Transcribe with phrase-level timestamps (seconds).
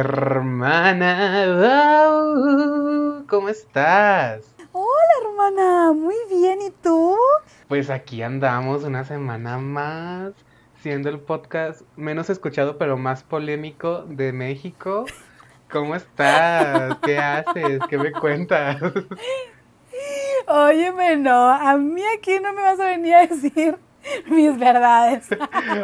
[0.00, 1.46] Hermana,
[3.28, 4.56] ¿cómo estás?
[4.72, 7.18] Hola hermana, muy bien, ¿y tú?
[7.68, 10.32] Pues aquí andamos una semana más,
[10.80, 15.04] siendo el podcast menos escuchado pero más polémico de México.
[15.70, 16.96] ¿Cómo estás?
[17.02, 17.80] ¿Qué haces?
[17.90, 18.80] ¿Qué me cuentas?
[20.46, 23.76] Óyeme, no, a mí aquí no me vas a venir a decir
[24.30, 25.28] mis verdades.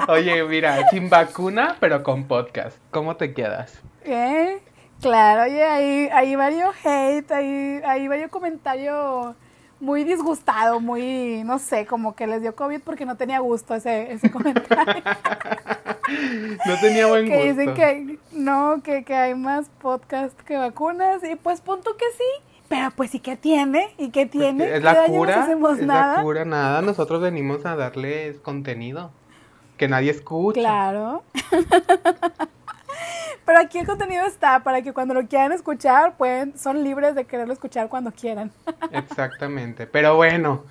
[0.09, 2.79] Oye, mira, sin vacuna, pero con podcast.
[2.91, 3.83] ¿Cómo te quedas?
[4.07, 4.61] ¿Eh?
[5.01, 9.35] Claro, oye, ahí, ahí varios hate, ahí, ahí varios comentarios
[9.79, 14.13] muy disgustado, muy, no sé, como que les dio COVID porque no tenía gusto ese,
[14.13, 15.03] ese comentario.
[16.67, 17.39] no tenía buen gusto.
[17.39, 22.07] Que dicen que no, que, que hay más podcast que vacunas y pues punto que
[22.17, 22.45] sí.
[22.69, 24.77] Pero pues sí que tiene, y que pues tiene.
[24.77, 26.83] Es la cura, es la cura, nada.
[26.83, 29.13] Nosotros venimos a darles contenido
[29.77, 30.59] que nadie escucha.
[30.59, 31.23] Claro.
[33.47, 37.25] Pero aquí el contenido está para que cuando lo quieran escuchar, pueden, son libres de
[37.25, 38.51] quererlo escuchar cuando quieran.
[38.93, 39.87] Exactamente.
[39.87, 40.65] Pero bueno,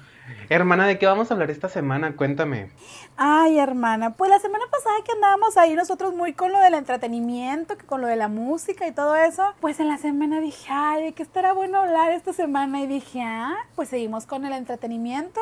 [0.50, 2.16] Hermana, ¿de qué vamos a hablar esta semana?
[2.16, 2.70] Cuéntame.
[3.18, 7.78] Ay, hermana, pues la semana pasada que andábamos ahí nosotros muy con lo del entretenimiento,
[7.78, 11.04] que con lo de la música y todo eso, pues en la semana dije, ay,
[11.04, 12.82] ¿de qué estará bueno hablar esta semana?
[12.82, 15.40] Y dije, ah, pues seguimos con el entretenimiento.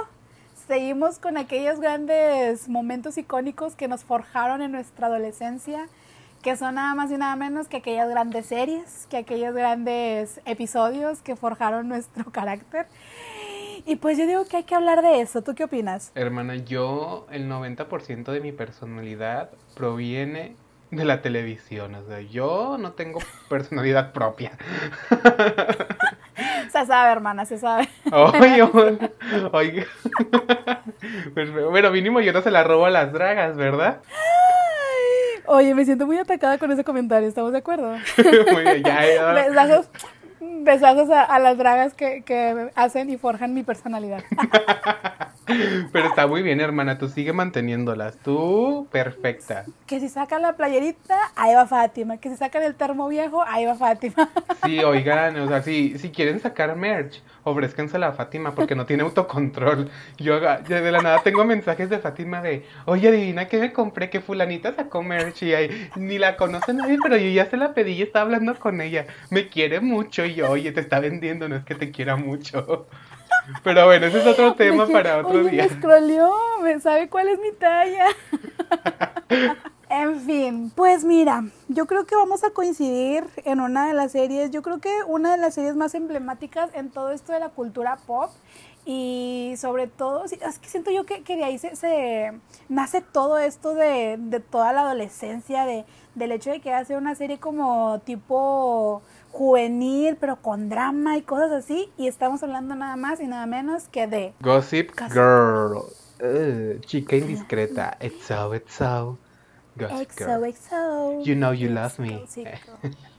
[0.67, 5.87] Seguimos con aquellos grandes momentos icónicos que nos forjaron en nuestra adolescencia,
[6.43, 11.21] que son nada más y nada menos que aquellas grandes series, que aquellos grandes episodios
[11.21, 12.85] que forjaron nuestro carácter.
[13.85, 15.41] Y pues yo digo que hay que hablar de eso.
[15.41, 16.11] ¿Tú qué opinas?
[16.15, 20.55] Hermana, yo el 90% de mi personalidad proviene
[20.91, 21.95] de la televisión.
[21.95, 23.19] O sea, yo no tengo
[23.49, 24.51] personalidad propia.
[26.71, 27.87] Se sabe, hermana, se sabe.
[28.11, 28.63] Oye,
[29.51, 29.85] oye.
[31.35, 34.01] Pues, bueno, mínimo yo no se la robo a las dragas, ¿verdad?
[35.45, 37.97] Oye, me siento muy atacada con ese comentario, ¿estamos de acuerdo?
[38.51, 39.81] muy bien, ya, ya
[40.63, 44.23] besazos a, las dragas que, que, hacen y forjan mi personalidad.
[45.91, 46.97] Pero está muy bien, hermana.
[46.97, 48.17] Tú sigue manteniéndolas.
[48.17, 49.65] Tú, perfecta.
[49.85, 52.17] Que si sacan la playerita, ahí va Fátima.
[52.17, 54.29] Que si sacan el termo viejo, ahí va Fátima.
[54.63, 59.03] Sí, oigan, o sea, si, si quieren sacar merch, ofrézcansela a Fátima porque no tiene
[59.03, 59.89] autocontrol.
[60.17, 64.21] Yo de la nada tengo mensajes de Fátima de, oye, adivina que me compré, que
[64.21, 67.93] fulanita sacó merch y ahí, ni la conoce nadie, pero yo ya se la pedí
[67.93, 69.05] y estaba hablando con ella.
[69.29, 72.87] Me quiere mucho y yo, oye, te está vendiendo, no es que te quiera mucho.
[73.63, 75.63] Pero bueno, ese es otro tema para otro día.
[75.63, 76.31] Me scrolleó,
[76.61, 78.07] me sabe cuál es mi talla.
[79.95, 84.49] En fin, pues mira, yo creo que vamos a coincidir en una de las series,
[84.49, 87.97] yo creo que una de las series más emblemáticas en todo esto de la cultura
[88.07, 88.31] pop
[88.85, 92.33] y sobre todo, es que siento yo que, de ahí se,
[92.67, 95.85] nace todo esto de, de toda la adolescencia, de,
[96.15, 99.01] del hecho de que hace una serie como tipo
[99.31, 101.91] juvenil, pero con drama y cosas así.
[101.97, 105.83] Y estamos hablando nada más y nada menos que de Gossip, Girl.
[106.81, 107.97] chica indiscreta.
[108.01, 109.17] It's so, it's so.
[111.23, 112.23] You know you love me.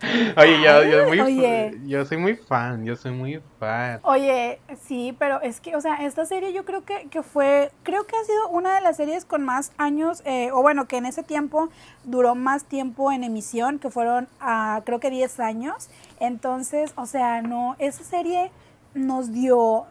[0.37, 4.01] Oye, yo, yo, muy, yo soy muy fan, yo soy muy fan.
[4.03, 8.07] Oye, sí, pero es que, o sea, esta serie yo creo que, que fue, creo
[8.07, 11.07] que ha sido una de las series con más años, eh, o bueno, que en
[11.07, 11.71] ese tiempo
[12.05, 15.89] duró más tiempo en emisión, que fueron, a creo que 10 años.
[16.21, 18.51] Entonces, o sea, no, esa serie
[18.95, 19.87] nos dio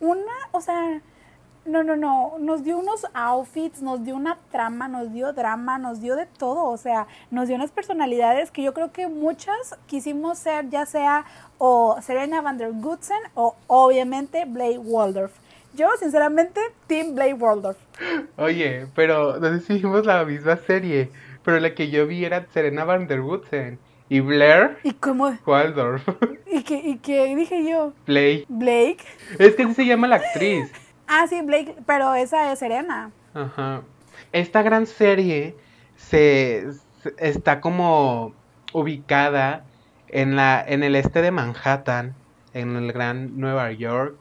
[0.00, 1.00] una, o sea,
[1.64, 6.00] no, no, no, nos dio unos outfits, nos dio una trama, nos dio drama, nos
[6.00, 10.38] dio de todo, o sea, nos dio unas personalidades que yo creo que muchas quisimos
[10.38, 11.24] ser, ya sea
[11.58, 15.32] o Serena van der Goodsen o obviamente Blake Waldorf.
[15.74, 17.78] Yo, sinceramente, Team Blake Waldorf.
[18.36, 21.10] Oye, pero nos decidimos la misma serie,
[21.44, 23.78] pero la que yo vi era Serena van der Woodsen.
[24.08, 24.78] ¿Y Blair?
[24.82, 25.38] ¿Y cómo?
[25.46, 26.02] Waldorf.
[26.50, 27.92] ¿Y qué, ¿Y qué dije yo?
[28.06, 28.44] Blake.
[28.48, 29.04] Blake.
[29.38, 30.72] Es que así se llama la actriz.
[31.12, 33.10] Ah, sí, Blake, pero esa es Serena.
[33.34, 33.82] Ajá.
[34.30, 35.56] Esta gran serie
[35.96, 36.68] se,
[37.18, 38.32] está como
[38.72, 39.64] ubicada
[40.06, 42.14] en la en el este de Manhattan,
[42.54, 44.16] en el gran Nueva York.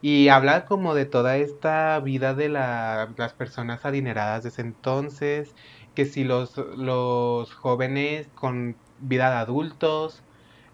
[0.00, 5.54] Y habla como de toda esta vida de las personas adineradas de ese entonces,
[5.94, 10.22] que si los, los jóvenes con vida de adultos,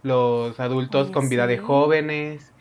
[0.04, 2.51] los adultos con vida de jóvenes,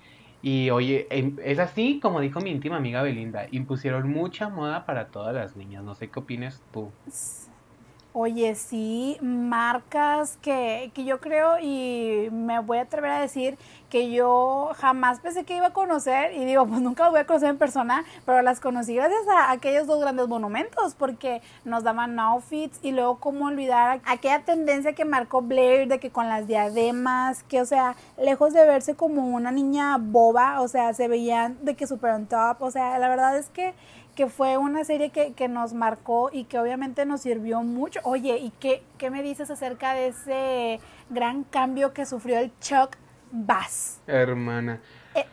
[0.41, 5.11] y oye, em, es así como dijo mi íntima amiga Belinda, impusieron mucha moda para
[5.11, 5.83] todas las niñas.
[5.83, 6.91] No sé qué opinas tú.
[8.13, 13.57] Oye, sí, marcas que, que yo creo y me voy a atrever a decir
[13.89, 17.25] que yo jamás pensé que iba a conocer y digo, pues nunca lo voy a
[17.25, 22.19] conocer en persona, pero las conocí gracias a aquellos dos grandes monumentos porque nos daban
[22.19, 27.43] outfits y luego cómo olvidar aquella tendencia que marcó Blair de que con las diademas,
[27.43, 31.75] que o sea, lejos de verse como una niña boba, o sea, se veían de
[31.75, 33.73] que super on top, o sea, la verdad es que
[34.15, 37.99] que fue una serie que, que, nos marcó y que obviamente nos sirvió mucho.
[38.03, 40.79] Oye, ¿y qué, qué me dices acerca de ese
[41.09, 42.95] gran cambio que sufrió el Chuck
[43.31, 43.99] Bass?
[44.07, 44.81] Hermana.
[45.15, 45.25] Eh,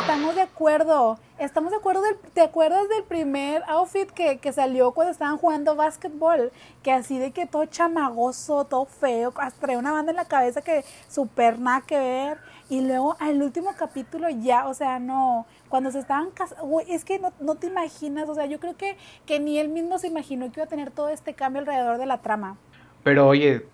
[0.00, 4.92] estamos de acuerdo, estamos de acuerdo, del, ¿te acuerdas del primer outfit que, que, salió
[4.92, 6.52] cuando estaban jugando básquetbol?
[6.82, 10.60] Que así de que todo chamagoso, todo feo, hasta traía una banda en la cabeza
[10.62, 12.38] que súper nada que ver.
[12.74, 17.20] Y luego al último capítulo ya, o sea, no, cuando se estaban casando, es que
[17.20, 20.50] no, no, te imaginas, o sea, yo creo que, que ni él mismo se imaginó
[20.50, 22.58] que iba a tener todo este cambio alrededor de la trama.
[23.04, 23.68] Pero oye,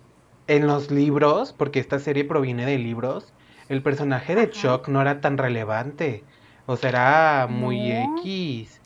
[0.45, 3.33] en los libros, porque esta serie proviene de libros,
[3.69, 4.51] el personaje de Ajá.
[4.51, 6.23] Chuck no era tan relevante,
[6.67, 8.19] o sea, era muy no.
[8.19, 8.81] X.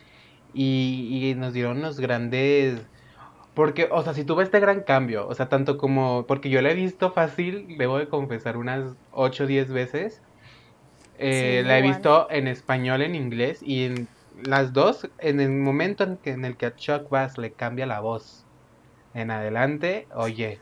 [0.54, 2.88] Y, y nos dieron los grandes
[3.56, 6.72] porque, o sea, si tuve este gran cambio, o sea, tanto como, porque yo la
[6.72, 10.22] he visto fácil, debo de confesar, unas 8 o 10 veces.
[11.18, 11.96] Eh, sí, la he bueno.
[11.96, 14.08] visto en español, en inglés, y en
[14.44, 17.86] las dos, en el momento en, que, en el que a Chuck Bass le cambia
[17.86, 18.46] la voz
[19.14, 20.60] en adelante, oye,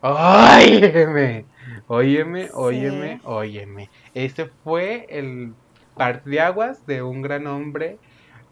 [0.00, 1.44] óyeme,
[1.86, 3.20] óyeme, óyeme, sí.
[3.24, 3.90] óyeme.
[4.14, 5.52] Ese fue el
[5.94, 7.98] par de aguas de un gran hombre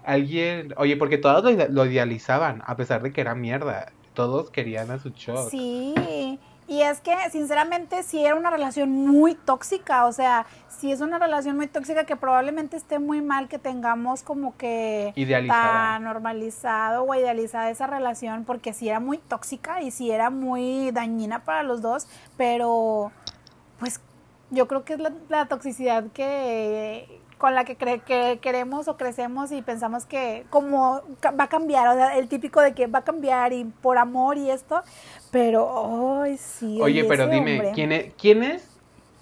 [0.04, 3.92] alguien, oye, porque todos lo, lo, idealizaban, a pesar de que era mierda.
[4.14, 5.50] Todos querían a su Chuck.
[5.50, 6.38] Sí,
[6.70, 11.18] y es que sinceramente sí era una relación muy tóxica, o sea, sí es una
[11.18, 15.72] relación muy tóxica que probablemente esté muy mal que tengamos como que Idealizada.
[15.72, 20.92] tan normalizado o idealizada esa relación, porque sí era muy tóxica y sí era muy
[20.92, 22.06] dañina para los dos,
[22.36, 23.10] pero
[23.78, 24.00] pues
[24.50, 28.98] yo creo que es la, la toxicidad que con la que, cre que queremos o
[28.98, 32.98] crecemos y pensamos que como va a cambiar, o sea, el típico de que va
[32.98, 34.82] a cambiar y por amor y esto,
[35.30, 36.78] pero, ay, sí.
[36.82, 37.72] Oye, pero dime, hombre.
[37.74, 38.68] ¿quién es, ¿quién es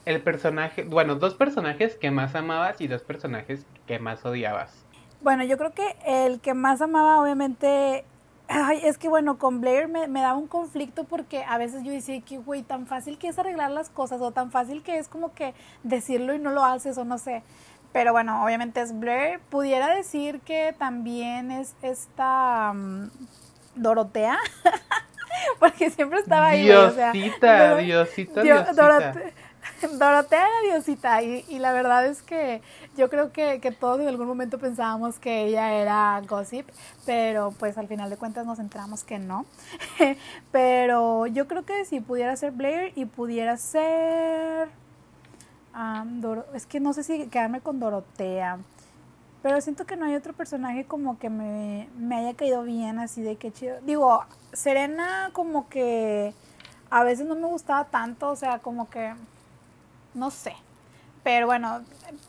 [0.05, 4.73] el personaje, bueno, dos personajes que más amabas y dos personajes que más odiabas?
[5.21, 8.05] Bueno, yo creo que el que más amaba, obviamente,
[8.51, 11.93] Ay, es que bueno, con Blair me, me, daba un conflicto porque a veces yo
[11.93, 15.07] decía que, güey, tan fácil que es arreglar las cosas o tan fácil que es
[15.07, 17.43] como que decirlo y no lo haces o no sé.
[17.93, 19.41] Pero bueno, obviamente es Blair.
[19.49, 23.11] Pudiera decir que también es esta um,
[23.75, 24.39] Dorotea.
[25.59, 26.65] Porque siempre estaba ahí.
[26.65, 28.09] Diosita, o sea, Diosita, Dios,
[28.43, 28.73] Diosita.
[28.73, 29.33] Dorotea,
[29.99, 31.23] Dorotea era Diosita.
[31.23, 32.61] Y, y, la verdad es que
[32.97, 36.69] yo creo que, que, todos en algún momento pensábamos que ella era gossip.
[37.07, 39.47] Pero pues al final de cuentas nos enteramos que no.
[40.53, 44.69] pero yo creo que si pudiera ser Blair y pudiera ser
[45.75, 48.59] Um, Doro es que no sé si quedarme con Dorotea.
[49.43, 53.23] Pero siento que no hay otro personaje como que me, me haya caído bien, así
[53.23, 53.81] de que chido.
[53.83, 56.35] Digo, Serena como que
[56.91, 59.15] a veces no me gustaba tanto, o sea, como que
[60.15, 60.55] no sé.
[61.23, 61.83] Pero bueno,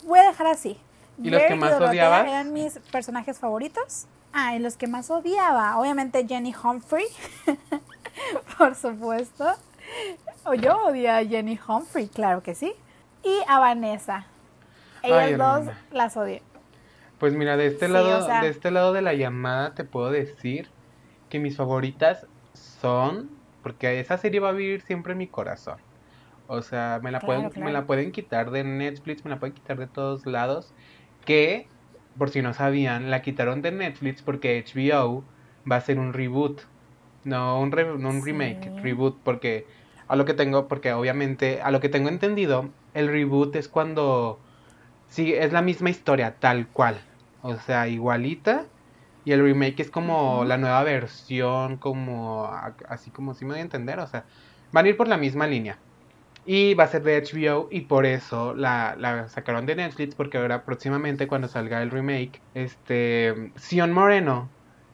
[0.05, 0.77] voy a dejar así.
[1.17, 2.27] ¿Y los que más odiabas?
[2.27, 4.05] Eran mis personajes favoritos.
[4.31, 7.05] Ah, y los que más odiaba, obviamente Jenny Humphrey,
[8.57, 9.45] por supuesto.
[10.43, 12.75] O yo odiaba a Jenny Humphrey, claro que sí
[13.23, 14.25] y a Vanessa.
[15.03, 15.79] Ellas Ay, dos hermana.
[15.91, 16.41] las odié.
[17.17, 19.83] Pues mira, de este sí, lado, o sea, de este lado de la llamada te
[19.83, 20.69] puedo decir
[21.29, 23.29] que mis favoritas son,
[23.61, 25.77] porque esa serie va a vivir siempre en mi corazón.
[26.47, 27.65] O sea, me la, claro, pueden, claro.
[27.65, 30.73] me la pueden quitar de Netflix, me la pueden quitar de todos lados.
[31.25, 31.67] Que,
[32.17, 35.23] por si no sabían, la quitaron de Netflix porque HBO
[35.69, 36.61] va a ser un reboot.
[37.23, 38.31] No un, re, no un sí.
[38.31, 39.67] remake, reboot, porque
[40.07, 44.39] a lo que tengo, porque obviamente, a lo que tengo entendido, el reboot es cuando
[45.07, 46.99] sí es la misma historia tal cual,
[47.41, 48.65] o sea, igualita.
[49.25, 52.49] Y el remake es como la nueva versión, como
[52.87, 54.23] así como si me voy a entender, o sea,
[54.71, 55.77] van a ir por la misma línea.
[56.45, 60.37] Y va a ser de HBO y por eso la, la sacaron de Netflix porque
[60.37, 64.49] ahora próximamente cuando salga el remake, este Sion Moreno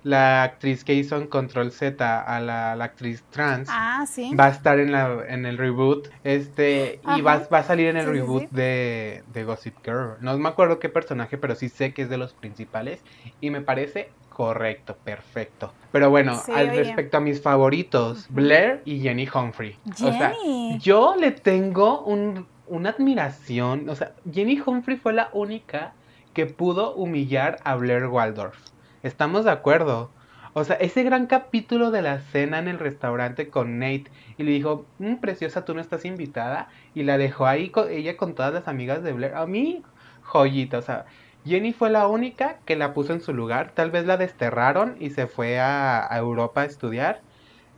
[0.05, 4.35] la actriz que hizo en Control Z a la, la actriz trans ah, ¿sí?
[4.35, 7.17] va a estar en, la, en el reboot este Ajá.
[7.17, 8.49] y va, va, a salir en el sí, reboot sí.
[8.51, 10.17] De, de Gossip Girl.
[10.21, 13.01] No me acuerdo qué personaje, pero sí sé que es de los principales
[13.41, 15.73] y me parece correcto, perfecto.
[15.91, 16.83] Pero bueno, al oye.
[16.83, 19.75] respecto a mis favoritos, Blair y Jenny Humphrey.
[19.95, 20.09] Jenny.
[20.09, 20.33] O sea,
[20.77, 25.93] yo le tengo un, una admiración, o sea, Jenny Humphrey fue la única
[26.35, 28.74] que pudo humillar a Blair Waldorf.
[29.05, 30.09] Estamos de acuerdo.
[30.53, 34.49] O sea, ese gran capítulo de la cena en el restaurante con Nate y le
[34.49, 38.51] dijo, "Mm, preciosa, tú no estás invitada y la dejó ahí con ella con todas
[38.51, 39.35] las amigas de Blair.
[39.35, 39.83] A mí,
[40.23, 41.05] joyita, o sea,
[41.45, 43.73] Jenny fue la única que la puso en su lugar.
[43.75, 47.21] Tal vez la desterraron y se fue a, a Europa a estudiar,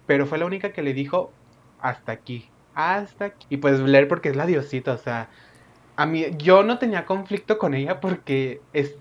[0.06, 1.34] pero fue la única que le dijo,
[1.82, 3.48] hasta aquí, hasta aquí.
[3.50, 5.30] Y pues Blair porque es la diosita, o sea,
[5.98, 8.96] a mí, yo no tenía conflicto con ella porque es,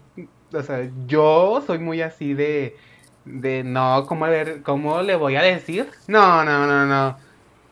[0.53, 2.77] o sea, yo soy muy así de,
[3.25, 5.91] de, no, ¿cómo le, cómo le voy a decir?
[6.07, 7.17] No, no, no, no,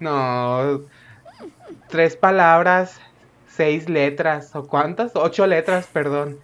[0.01, 0.81] no,
[1.89, 3.01] tres palabras,
[3.49, 6.39] seis letras, o cuántas, ocho letras, perdón.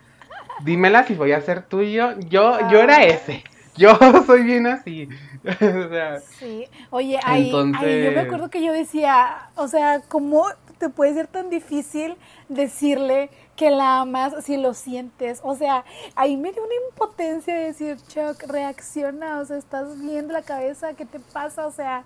[0.64, 2.18] Dímela si voy a ser tuyo.
[2.28, 3.42] Yo, yo era ese.
[3.76, 5.08] Yo soy bien así.
[5.44, 10.46] o sea, Sí, oye, ahí, ahí yo me acuerdo que yo decía, o sea, ¿cómo
[10.80, 12.16] te puede ser tan difícil
[12.48, 15.40] decirle que la amas si lo sientes?
[15.44, 15.84] O sea,
[16.16, 20.42] ahí me dio una impotencia de decir, Chuck, reacciona, o sea, estás bien de la
[20.42, 21.66] cabeza, ¿qué te pasa?
[21.66, 22.04] O sea,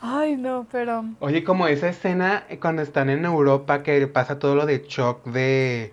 [0.00, 1.04] ay, no, pero...
[1.20, 5.92] Oye, como esa escena cuando están en Europa que pasa todo lo de shock de,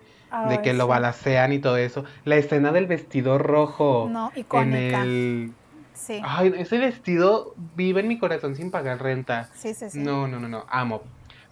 [0.49, 2.05] de que lo balacean y todo eso.
[2.23, 5.01] La escena del vestido rojo No, en icónica.
[5.03, 5.53] el...
[5.93, 9.49] Sí, Ay, ese vestido vive en mi corazón sin pagar renta.
[9.53, 9.99] sí, sí, sí.
[9.99, 11.01] No, no, no, no, amo.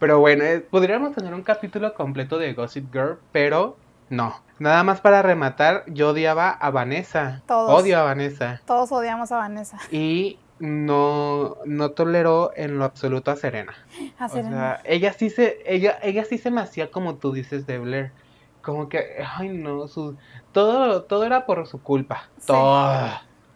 [0.06, 3.76] Pero bueno, eh, podríamos tener un capítulo completo de Gossip Girl, pero
[4.12, 4.40] no.
[4.60, 7.42] Nada más para rematar, yo odiaba a Vanessa.
[7.48, 7.82] Todos.
[7.82, 8.62] Odio a Vanessa.
[8.68, 9.80] Todos odiamos a Vanessa.
[9.90, 13.74] Y no, no tolero en lo absoluto a Serena.
[14.20, 14.52] A O Serena.
[14.52, 18.12] sea, ella sí se, ella, ella sí se me hacía como tú dices de Blair.
[18.62, 20.16] Como que, ay no, su,
[20.52, 22.30] todo, todo era por su culpa.
[22.38, 22.46] Sí.
[22.46, 23.10] Todo.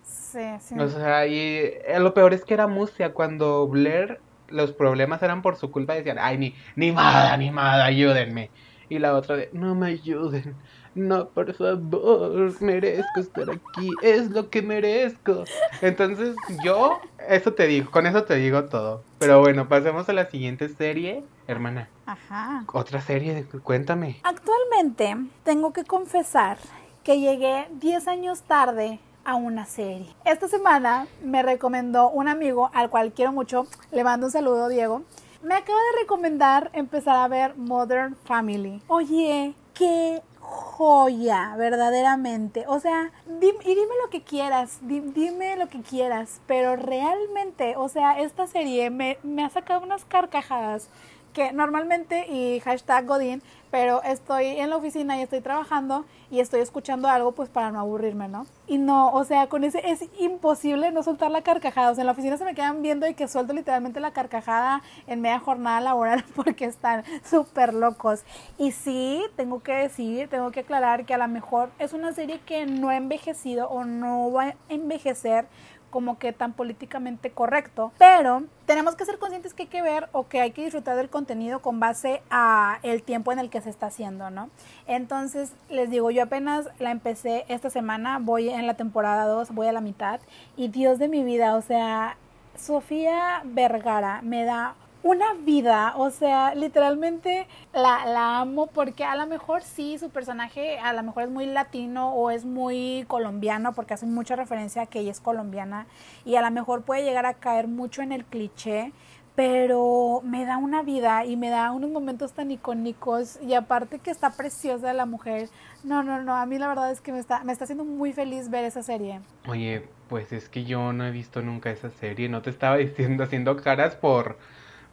[0.04, 0.80] sí, sí.
[0.80, 4.20] O sea, y eh, lo peor es que era Musia cuando Blair
[4.52, 8.50] los problemas eran por su culpa decían, ay, ni, ni nada, ni nada, ayúdenme.
[8.90, 10.56] Y la otra de, no me ayuden,
[10.96, 15.44] no, por favor, merezco estar aquí, es lo que merezco.
[15.82, 19.04] Entonces, yo, eso te digo, con eso te digo todo.
[19.20, 21.90] Pero bueno, pasemos a la siguiente serie, hermana.
[22.06, 22.64] Ajá.
[22.74, 24.20] Otra serie, cuéntame.
[24.24, 26.58] Actualmente tengo que confesar
[27.04, 30.14] que llegué 10 años tarde a una serie.
[30.26, 35.04] Esta semana me recomendó un amigo al cual quiero mucho, le mando un saludo Diego,
[35.44, 38.82] me acaba de recomendar empezar a ver Modern Family.
[38.88, 42.66] Oye, qué joya, verdaderamente.
[42.68, 47.76] O sea, dim- y dime lo que quieras, di- dime lo que quieras, pero realmente,
[47.78, 50.90] o sea, esta serie me, me ha sacado unas carcajadas
[51.34, 56.62] que normalmente, y hashtag Godín, pero estoy en la oficina y estoy trabajando y estoy
[56.62, 58.48] escuchando algo pues para no aburrirme, ¿no?
[58.68, 61.92] Y no, o sea, con ese es imposible no soltar la carcajada.
[61.92, 64.82] O sea, en la oficina se me quedan viendo y que suelto literalmente la carcajada
[65.08, 68.24] en media jornada laboral porque están súper locos.
[68.58, 72.40] Y sí, tengo que decir, tengo que aclarar que a lo mejor es una serie
[72.46, 75.46] que no ha envejecido o no va a envejecer
[75.90, 80.28] como que tan políticamente correcto, pero tenemos que ser conscientes que hay que ver o
[80.28, 83.70] que hay que disfrutar del contenido con base a el tiempo en el que se
[83.70, 84.50] está haciendo, ¿no?
[84.88, 89.68] Entonces, les digo, yo apenas la empecé esta semana, voy en la temporada 2, voy
[89.68, 90.20] a la mitad
[90.56, 92.18] y Dios de mi vida, o sea,
[92.56, 99.28] Sofía Vergara me da una vida, o sea, literalmente la, la amo porque a lo
[99.28, 103.94] mejor sí, su personaje a lo mejor es muy latino o es muy colombiano porque
[103.94, 105.88] hace mucha referencia a que ella es colombiana
[106.26, 108.92] y a lo mejor puede llegar a caer mucho en el cliché,
[109.36, 114.12] pero me da una vida y me da unos momentos tan icónicos y aparte que
[114.12, 115.48] está preciosa la mujer.
[115.86, 118.12] No, no, no, a mí la verdad es que me está, me está haciendo muy
[118.12, 119.22] feliz ver esa serie.
[119.48, 123.24] Oye, pues es que yo no he visto nunca esa serie, no te estaba diciendo
[123.24, 124.38] haciendo caras por,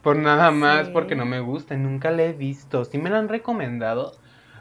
[0.07, 0.93] por nada más, Sí.
[0.93, 2.85] porque no me gusta, nunca la he visto.
[2.85, 4.13] Sí me la han recomendado,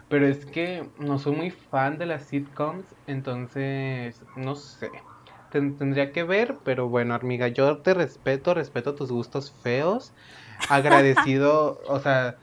[0.08, 4.90] pero es que no soy muy fan de las sitcoms, entonces no sé.
[5.52, 10.12] Ten- tendría que ver, pero bueno, amiga, yo te respeto, respeto tus gustos feos.
[10.68, 12.34] Agradecido, o sea,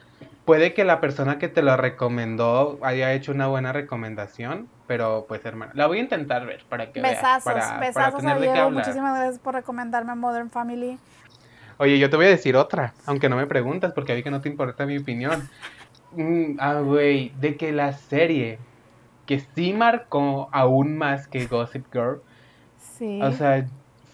[0.46, 5.44] puede que la persona que te lo recomendó haya hecho una buena recomendación, pero pues
[5.44, 8.36] hermano, la voy a intentar ver para que veas, Besazos, para, para besazos a tener
[8.36, 8.86] de qué Diego, hablar.
[8.86, 10.98] muchísimas gracias por recomendarme Modern Family.
[11.78, 14.42] Oye, yo te voy a decir otra, aunque no me preguntas porque vi que no
[14.42, 15.50] te importa mi opinión.
[16.12, 18.60] Mm, ah, güey, de que la serie
[19.26, 22.22] que sí marcó aún más que Gossip Girl,
[22.98, 23.20] Sí.
[23.22, 23.66] o sea,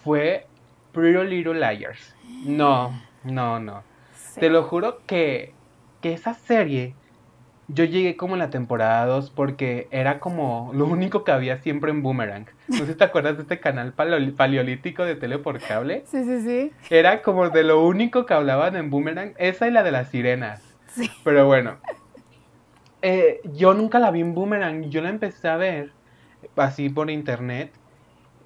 [0.03, 0.45] fue
[0.93, 2.15] Pretty Little Liars.
[2.45, 3.83] No, no, no.
[4.15, 4.39] sí.
[4.39, 5.53] Te lo juro que,
[6.01, 6.93] que esa serie,
[7.69, 11.91] yo llegué como en la temporada 2 porque era como lo único que había siempre
[11.91, 12.47] en Boomerang.
[12.67, 16.03] No sé si te acuerdas de este canal paleo- paleolítico de tele por cable.
[16.05, 16.71] Sí, sí, sí.
[16.89, 20.63] Era como de lo único que hablaban en Boomerang, esa y la de las sirenas.
[20.87, 21.09] Sí.
[21.23, 21.77] Pero bueno,
[23.01, 25.91] eh, yo nunca la vi en Boomerang, yo la empecé a ver
[26.55, 27.71] así por internet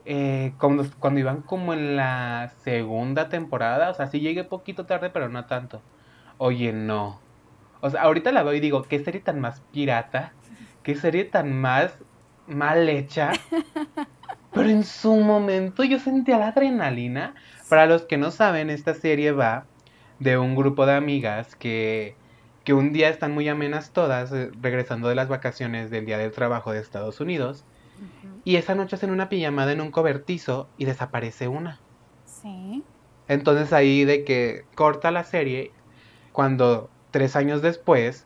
[0.06, 5.10] eh, cuando, cuando iban como en la segunda temporada, o sea, sí llegué poquito tarde,
[5.10, 5.82] pero no tanto.
[6.38, 7.23] Oye, no.
[7.83, 10.31] O sea, ahorita la veo y digo, qué serie tan más pirata,
[10.83, 11.93] qué serie tan más
[12.47, 13.33] mal hecha.
[14.53, 17.35] Pero en su momento yo sentía la adrenalina.
[17.67, 19.65] Para los que no saben, esta serie va
[20.19, 22.15] de un grupo de amigas que,
[22.63, 26.31] que un día están muy amenas todas, eh, regresando de las vacaciones del Día del
[26.31, 27.65] Trabajo de Estados Unidos.
[28.45, 31.81] Y esa noche hacen una pijamada en un cobertizo y desaparece una.
[32.23, 32.81] Sí.
[33.27, 35.73] Entonces ahí de que corta la serie
[36.31, 38.25] cuando tres años después,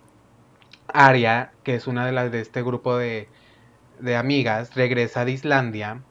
[0.87, 3.27] Aria, que es una de las de este grupo de,
[3.99, 6.01] de amigas, regresa de Islandia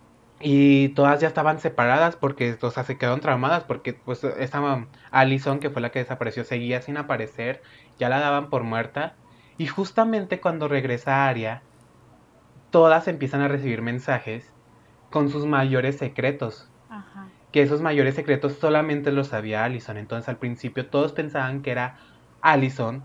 [0.41, 5.59] y todas ya estaban separadas porque, o sea, se quedaron traumadas porque pues esa Allison,
[5.59, 7.63] que fue la que desapareció, seguía sin aparecer,
[7.99, 9.15] ya la daban por muerta.
[9.57, 11.63] Y justamente cuando regresa Aria,
[12.71, 14.53] todas empiezan a recibir mensajes
[15.11, 16.69] con sus mayores secretos.
[16.91, 17.29] Ajá.
[17.53, 19.97] Que esos mayores secretos solamente los sabía Allison.
[19.97, 21.97] Entonces al principio todos pensaban que era
[22.41, 23.05] Allison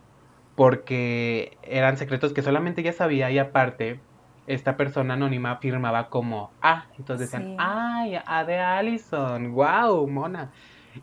[0.56, 4.00] porque eran secretos que solamente ella sabía y aparte
[4.48, 6.86] esta persona anónima firmaba como A.
[6.98, 7.56] Entonces decían, Sí.
[7.58, 10.52] ay, A de Allison, wow, mona.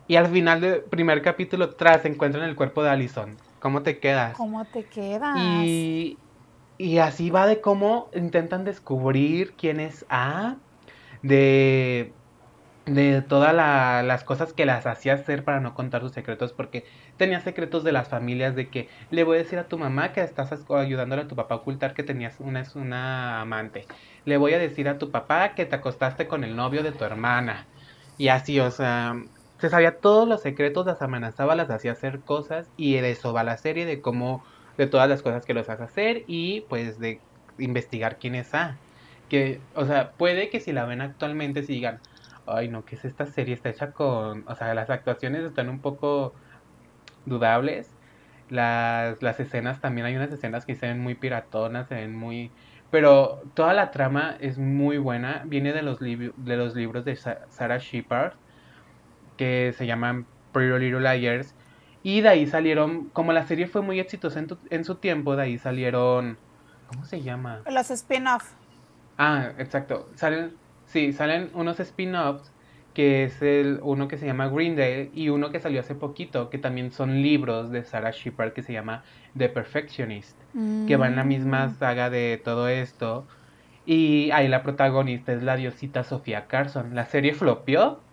[0.07, 3.37] Y al final del primer capítulo, tras se encuentran el cuerpo de Allison.
[3.59, 4.37] ¿Cómo te quedas?
[4.37, 5.35] ¿Cómo te quedas?
[5.37, 6.17] Y,
[6.77, 10.55] y así va de cómo intentan descubrir quién es A,
[11.23, 12.13] de,
[12.93, 16.85] de todas la- las cosas que las hacía hacer para no contar sus secretos, porque
[17.17, 20.21] tenía secretos de las familias de que le voy a decir a tu mamá que
[20.21, 23.89] estás ayudándole a tu papá a ocultar que tenías una, una amante.
[24.25, 27.03] Le voy a decir a tu papá que te acostaste con el novio de tu
[27.05, 27.69] hermana.
[28.17, 29.13] Y así, o sea,
[29.59, 33.43] se sabía todos los secretos, las amenazaba, las hacía hacer cosas y de eso va
[33.43, 34.45] la serie, de cómo,
[34.77, 37.25] de todas las cosas que los hace hacer y pues de
[37.57, 38.81] investigar quién es A.
[39.27, 42.01] Que, o sea, puede que si la ven actualmente si digan,
[42.51, 43.53] ay no, ¿qué es esta serie?
[43.53, 46.33] Está hecha con, o sea, las actuaciones están un poco
[47.25, 47.89] dudables.
[48.49, 52.51] Las, las escenas también hay unas escenas que se ven muy piratonas, se ven muy...
[52.91, 55.43] Pero toda la trama es muy buena.
[55.45, 58.33] Viene de los, lib- de los libros de Sa- Sarah Shepard,
[59.37, 61.53] que se llaman Pretty Little Liars.
[62.01, 65.35] Y de ahí salieron, como la serie fue muy exitosa en, tu- en su tiempo,
[65.35, 66.37] de ahí salieron...
[66.87, 67.59] ¿Cómo se llama?
[67.69, 68.51] Los spin-off.
[69.19, 70.07] Ah, exacto.
[70.15, 70.53] Salen,
[70.89, 72.53] sí, salen unos spin-offs,
[72.93, 76.57] que es el uno que se llama Greendale y uno que salió hace poquito, que
[76.57, 79.03] también son libros de Sarah Shepard que se llama
[79.37, 80.43] The Perfectionist,
[80.85, 81.69] que va en la misma Mm.
[81.69, 83.27] saga de todo esto.
[83.85, 86.95] Y ahí la protagonista es la diosita Sofía Carson.
[86.95, 88.05] La serie flopió,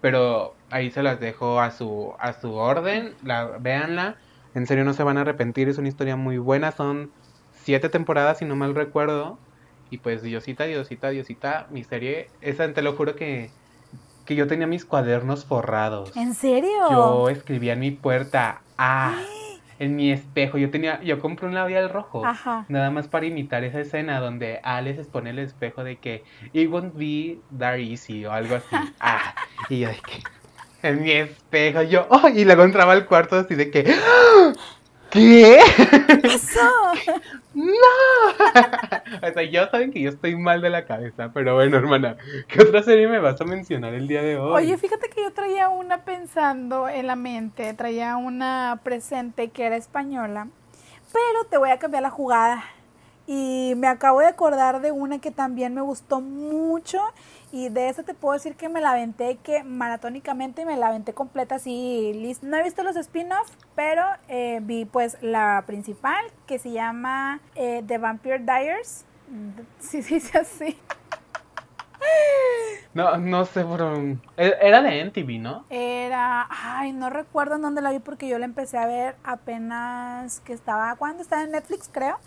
[0.00, 3.16] pero ahí se las dejo a su, a su orden.
[3.22, 4.22] La, véanla.
[4.54, 6.72] En serio no se van a arrepentir, es una historia muy buena.
[6.72, 7.14] Son
[7.50, 9.44] siete temporadas, si no mal recuerdo.
[9.90, 13.50] Y pues Diosita, Diosita, Diosita, mi serie, esa te lo juro que,
[14.24, 16.16] que yo tenía mis cuadernos forrados.
[16.16, 16.70] ¿En serio?
[16.90, 19.20] Yo escribía en mi puerta, ah,
[19.80, 20.58] en mi espejo.
[20.58, 22.24] Yo tenía, yo compré un labial rojo.
[22.24, 22.64] Ajá.
[22.68, 26.22] Nada más para imitar esa escena donde Alex expone el espejo de que
[26.52, 28.76] it won't be that easy o algo así.
[29.00, 29.34] Ah,
[29.68, 30.22] y yo de que
[30.82, 34.52] en mi espejo, yo, oh, y luego entraba al cuarto así de que, ¡ah!
[35.10, 35.58] ¿qué?
[36.22, 36.60] Eso.
[37.54, 37.64] ¡No!
[39.28, 42.16] o sea, ya saben que yo estoy mal de la cabeza, pero bueno, hermana,
[42.48, 44.64] ¿qué otra serie me vas a mencionar el día de hoy?
[44.64, 49.76] Oye, fíjate que yo traía una pensando en la mente, traía una presente que era
[49.76, 50.48] española,
[51.12, 52.62] pero te voy a cambiar la jugada.
[53.26, 57.00] Y me acabo de acordar de una que también me gustó mucho
[57.52, 61.12] y de esa te puedo decir que me la aventé que maratónicamente me la aventé
[61.14, 62.12] completa así.
[62.14, 67.40] lis- No he visto los spin-off, pero eh, vi pues la principal que se llama
[67.54, 69.04] eh, The Vampire Diaries.
[69.80, 70.78] Sí, sí, sí, así.
[72.92, 73.96] No, no sé, pero
[74.36, 75.64] e- era de MTV, ¿no?
[75.70, 80.40] Era, ay, no recuerdo en dónde la vi porque yo la empecé a ver apenas
[80.40, 82.18] que estaba, cuando estaba en Netflix, creo.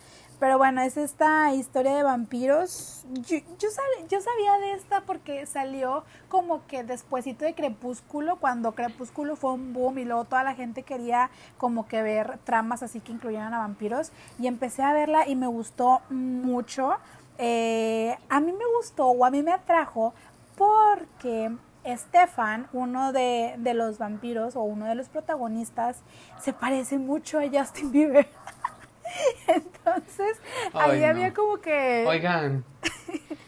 [0.43, 3.05] Pero bueno, es esta historia de vampiros.
[3.13, 8.73] Yo, yo, sab- yo sabía de esta porque salió como que despuesito de Crepúsculo, cuando
[8.73, 12.99] Crepúsculo fue un boom y luego toda la gente quería como que ver tramas así
[12.99, 14.11] que incluyeran a vampiros.
[14.37, 16.91] Y empecé a verla y me gustó mucho.
[17.37, 20.13] Eh, a mí me gustó o a mí me atrajo
[20.57, 21.55] porque
[21.87, 26.01] Stefan, uno de, de los vampiros o uno de los protagonistas,
[26.41, 28.27] se parece mucho a Justin Bieber.
[29.47, 30.39] Entonces,
[30.73, 31.07] Ay, ahí no.
[31.07, 32.05] había como que...
[32.07, 32.63] Oigan.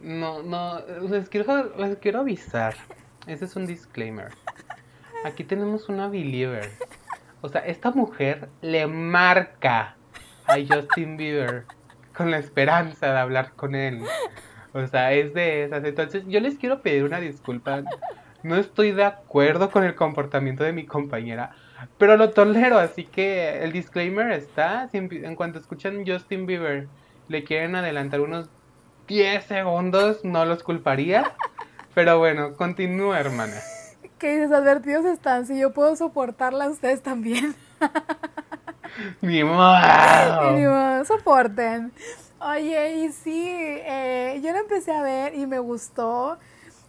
[0.00, 0.80] No, no,
[1.10, 2.74] les quiero, les quiero avisar.
[3.26, 4.28] Ese es un disclaimer.
[5.24, 6.70] Aquí tenemos una believer.
[7.40, 9.96] O sea, esta mujer le marca
[10.46, 11.64] a Justin Bieber
[12.16, 14.02] con la esperanza de hablar con él.
[14.72, 15.84] O O sea, es de esas.
[15.84, 17.82] Entonces, yo les quiero pedir una disculpa.
[18.42, 21.50] No estoy de acuerdo con el comportamiento de mi compañera,
[21.98, 24.88] pero lo tolero, así que el disclaimer está.
[24.92, 26.88] En cuanto escuchan Justin Bieber,
[27.28, 28.48] le quieren adelantar unos
[29.06, 31.34] 10 segundos, no los culparía.
[31.94, 33.56] Pero bueno, continúa, hermana.
[34.18, 37.56] Que desadvertidos están, si yo puedo soportarla, ustedes también.
[39.20, 40.52] Ni modo.
[40.52, 41.92] Ni modo, soporten.
[42.40, 46.38] Oye, y sí, eh, yo la empecé a ver y me gustó.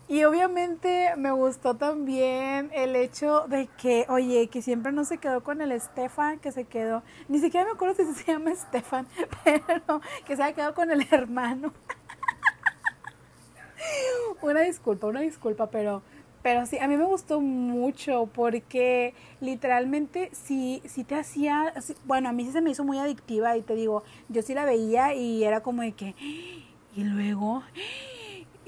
[0.10, 5.44] Y obviamente me gustó también el hecho de que, oye, que siempre no se quedó
[5.44, 9.06] con el Estefan, que se quedó, ni siquiera me acuerdo si se llama Estefan,
[9.44, 11.72] pero que se ha quedado con el hermano.
[14.42, 16.02] una disculpa, una disculpa, pero,
[16.42, 21.72] pero sí, a mí me gustó mucho porque literalmente si, si te hacía,
[22.06, 24.66] bueno, a mí sí se me hizo muy adictiva y te digo, yo sí la
[24.66, 26.16] veía y era como de que,
[26.96, 27.62] y luego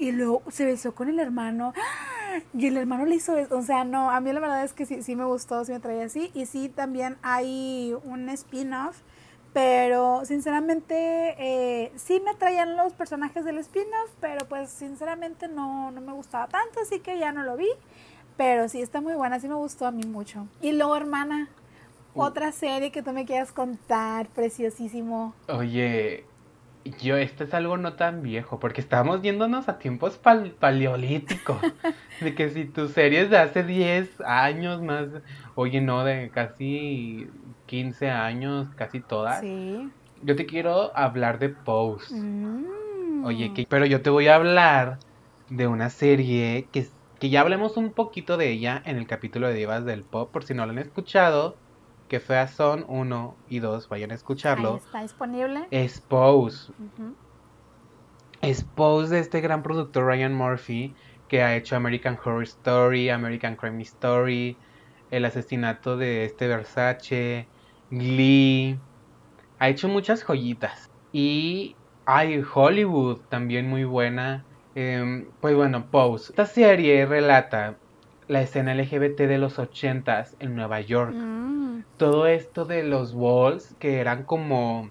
[0.02, 1.72] y luego se besó con el hermano
[2.52, 3.56] y el hermano le hizo eso.
[3.56, 5.78] O sea, no, a mí la verdad es que sí, sí me gustó, sí me
[5.78, 6.32] traía así.
[6.34, 8.96] Y sí, también hay un spin-off,
[9.52, 16.00] pero sinceramente eh, sí me traían los personajes del spin-off, pero pues sinceramente no, no
[16.00, 17.68] me gustaba tanto, así que ya no lo vi.
[18.36, 20.48] Pero sí está muy buena, sí me gustó a mí mucho.
[20.60, 21.48] Y luego, hermana,
[22.16, 22.22] uh.
[22.22, 25.32] otra serie que tú me quieras contar, preciosísimo.
[25.46, 26.24] Oye,
[27.00, 31.58] yo, este es algo no tan viejo, porque estamos yéndonos a tiempos paleolíticos.
[32.20, 35.08] de que si tu serie es de hace 10 años más,
[35.54, 37.28] oye, no, de casi
[37.66, 39.40] 15 años, casi todas.
[39.40, 39.90] Sí.
[40.22, 42.14] Yo te quiero hablar de Pose.
[42.14, 43.24] Mm.
[43.24, 44.98] Oye, que, pero yo te voy a hablar
[45.50, 46.86] de una serie que,
[47.20, 50.44] que ya hablemos un poquito de ella en el capítulo de Divas del Pop, por
[50.44, 51.56] si no lo han escuchado
[52.12, 54.76] que feas son 1 y 2, vayan a escucharlo.
[54.76, 55.66] está disponible.
[55.70, 56.70] Expose.
[58.42, 60.94] Expose de este gran productor Ryan Murphy,
[61.28, 64.58] que ha hecho American Horror Story, American Crime Story,
[65.10, 67.48] El asesinato de este Versace,
[67.90, 68.78] Glee.
[69.58, 70.90] Ha hecho muchas joyitas.
[71.14, 74.44] Y hay Hollywood también muy buena.
[74.74, 76.32] Em, pues bueno, Pose.
[76.32, 77.78] Esta serie relata
[78.32, 81.12] la escena LGBT de los ochentas en Nueva York.
[81.14, 81.82] Mm.
[81.98, 84.90] Todo esto de los walls que eran como...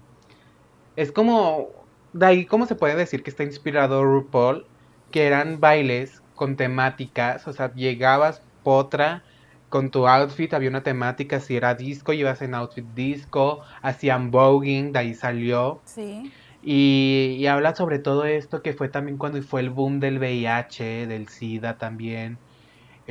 [0.96, 1.70] Es como...
[2.14, 4.66] De ahí como se puede decir que está inspirado RuPaul,
[5.10, 9.24] que eran bailes con temáticas, o sea, llegabas potra
[9.70, 14.92] con tu outfit, había una temática, si era disco, ibas en outfit disco, hacían voguing,
[14.92, 15.80] de ahí salió.
[15.86, 16.32] Sí.
[16.62, 21.08] Y, y habla sobre todo esto que fue también cuando fue el boom del VIH,
[21.08, 22.38] del SIDA también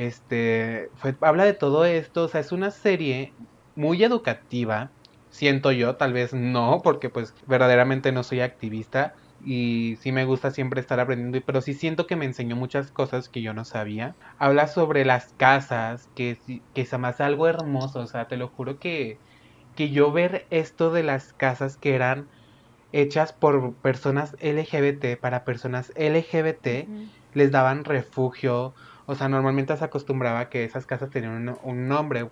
[0.01, 0.89] este,
[1.21, 3.33] habla de todo esto, o sea, es una serie
[3.75, 4.91] muy educativa,
[5.29, 9.13] siento yo, tal vez no, porque pues verdaderamente no soy activista
[9.45, 13.29] y sí me gusta siempre estar aprendiendo, pero sí siento que me enseñó muchas cosas
[13.29, 14.15] que yo no sabía.
[14.39, 16.39] Habla sobre las casas, que,
[16.73, 19.19] que es más algo hermoso, o sea, te lo juro que,
[19.75, 22.27] que yo ver esto de las casas que eran
[22.91, 26.87] hechas por personas LGBT, para personas LGBT,
[27.33, 28.73] les daban refugio,
[29.05, 32.27] o sea, normalmente se acostumbraba que esas casas tenían un, nombre.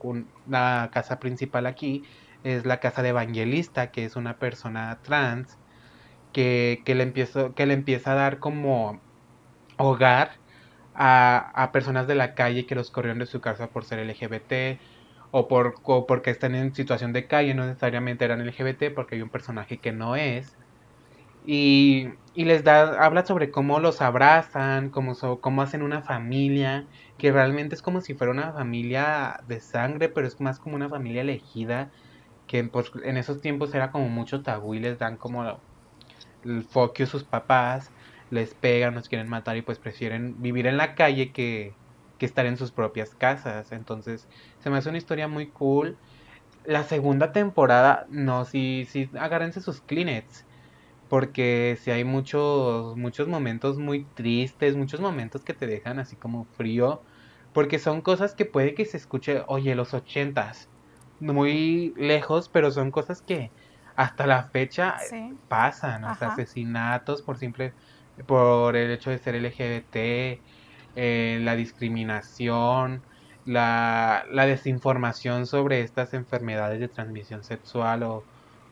[0.48, 2.04] la casa principal aquí
[2.44, 5.58] es la casa de evangelista, que es una persona trans
[6.34, 9.02] que, que, le, empieza, que le empieza a dar como
[9.78, 10.32] hogar
[10.96, 14.80] a, a, personas de la calle que los corrieron de su casa por ser LGBT
[15.32, 19.22] o, por, o porque están en situación de calle, no necesariamente eran LGBT porque hay
[19.22, 20.58] un personaje que no es.
[21.44, 27.32] Y, y les da, habla sobre cómo los abrazan, cómo, cómo hacen una familia, que
[27.32, 31.22] realmente es como si fuera una familia de sangre, pero es más como una familia
[31.22, 31.92] elegida,
[32.48, 35.62] que pues, en esos tiempos era como mucho tabú y les dan como
[36.44, 37.94] el foquio sus papás,
[38.30, 41.80] les pegan, los quieren matar y pues prefieren vivir en la calle que,
[42.18, 43.72] que estar en sus propias casas.
[43.72, 45.98] Entonces se me hace una historia muy cool.
[46.64, 50.46] La segunda temporada, no, sí, sí, agárrense sus cleanets
[51.10, 56.46] porque si hay muchos, muchos momentos muy tristes, muchos momentos que te dejan así como
[56.46, 57.02] frío,
[57.54, 60.70] porque son cosas que puede que se escuche, oye, los ochentas,
[61.20, 63.52] muy lejos, pero son cosas que
[63.96, 64.96] hasta la fecha
[65.48, 67.74] pasan, o sea, asesinatos por simple,
[68.28, 70.42] por el hecho de ser LGBT,
[70.96, 73.02] eh, la discriminación,
[73.46, 78.24] la, la desinformación sobre estas enfermedades de transmisión sexual o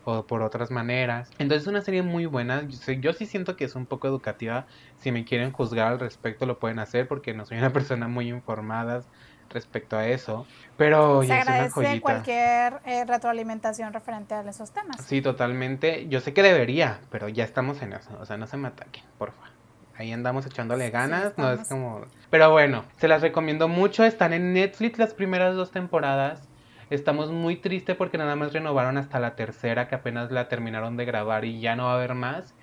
[0.08, 1.30] o por otras maneras.
[1.38, 2.66] Entonces es una serie muy buena.
[2.66, 4.66] Yo, sí siento que es un poco educativa.
[5.00, 8.30] Si me quieren juzgar al respecto lo pueden hacer porque no soy una persona muy
[8.30, 9.04] informada
[9.50, 10.48] respecto a eso.
[10.78, 14.96] Pero Se agradece cualquier eh, retroalimentación referente a esos temas.
[15.06, 16.08] Sí, totalmente.
[16.08, 18.18] Yo sé que debería, pero ya estamos en eso.
[18.22, 19.50] O sea, no se me ataquen, por favor.
[19.98, 22.06] ahí andamos echándole ganas, no es como...
[22.30, 26.47] Pero bueno, se las recomiendo mucho, están en Netflix las primeras dos temporadas.
[26.90, 31.06] Estamos muy tristes porque nada más renovaron hasta la tercera, que apenas la terminaron de
[31.06, 32.54] grabar y ya no va a haber más,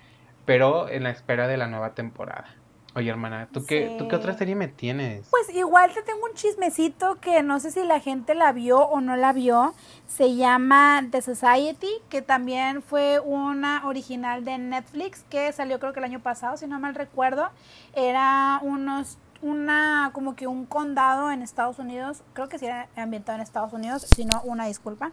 [0.45, 2.55] pero en la espera de la nueva temporada.
[2.97, 5.27] Oye, hermana, ¿tú qué, ¿tú qué otra serie me tienes?
[5.29, 9.01] Pues igual te tengo un chismecito que no sé si la gente la vio o
[9.01, 9.75] no la vio.
[10.07, 15.99] Se llama The Society, que también fue una original de Netflix que salió creo que
[15.99, 17.49] el año pasado, si no mal recuerdo.
[17.93, 23.37] Era unos una como que un condado en Estados Unidos, creo que sí era ambientado
[23.37, 25.11] en Estados Unidos, si no una disculpa,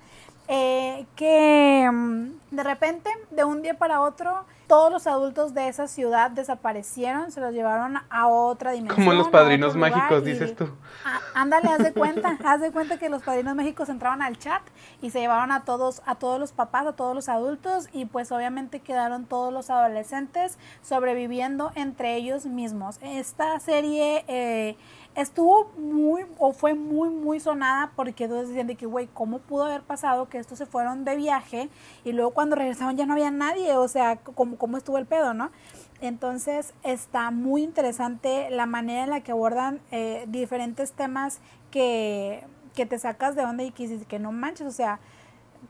[0.48, 5.86] eh, que mm, de repente, de un día para otro, todos los adultos de esa
[5.86, 9.04] ciudad desaparecieron, se los llevaron a otra dimensión.
[9.04, 10.66] Como los padrinos mágicos, dices tú.
[11.34, 14.62] ándale, haz de cuenta, haz de cuenta que los padrinos mágicos entraban al chat
[15.02, 18.32] y se llevaron a todos, a todos los papás, a todos los adultos y pues
[18.32, 22.98] obviamente quedaron todos los adolescentes sobreviviendo entre ellos mismos.
[23.02, 24.78] Esta serie eh,
[25.14, 29.64] estuvo muy, o fue muy, muy sonada porque todos decían de que, güey, ¿cómo pudo
[29.64, 31.68] haber pasado que estos se fueron de viaje
[32.04, 33.76] y luego cuando regresaron ya no había nadie?
[33.76, 35.50] O sea, ¿cómo, cómo estuvo el pedo, no?
[36.00, 41.40] Entonces está muy interesante la manera en la que abordan eh, diferentes temas
[41.72, 45.00] que, que te sacas de onda y que, que no manches, o sea,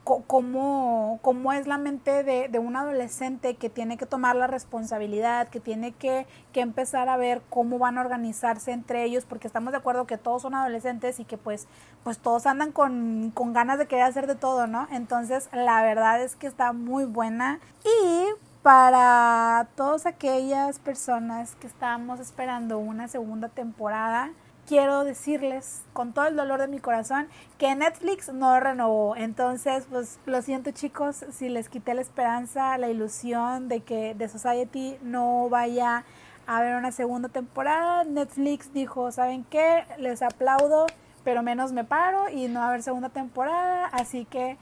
[0.04, 5.48] cómo, cómo es la mente de, de, un adolescente que tiene que tomar la responsabilidad,
[5.48, 9.72] que tiene que, que, empezar a ver cómo van a organizarse entre ellos, porque estamos
[9.72, 11.66] de acuerdo que todos son adolescentes y que pues,
[12.04, 14.86] pues todos andan con, con ganas de querer hacer de todo, ¿no?
[14.90, 22.20] Entonces la verdad es que está muy buena y para todas aquellas personas que estábamos
[22.20, 24.30] esperando una segunda temporada,
[24.66, 27.26] quiero decirles con todo el dolor de mi corazón
[27.58, 29.16] que Netflix no renovó.
[29.16, 34.28] Entonces, pues lo siento chicos si les quité la esperanza, la ilusión de que The
[34.28, 36.04] Society no vaya
[36.46, 38.04] a haber una segunda temporada.
[38.04, 39.84] Netflix dijo, ¿saben qué?
[39.98, 40.86] Les aplaudo,
[41.24, 43.86] pero menos me paro y no va a haber segunda temporada.
[43.86, 44.56] Así que,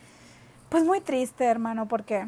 [0.70, 2.26] pues muy triste, hermano, porque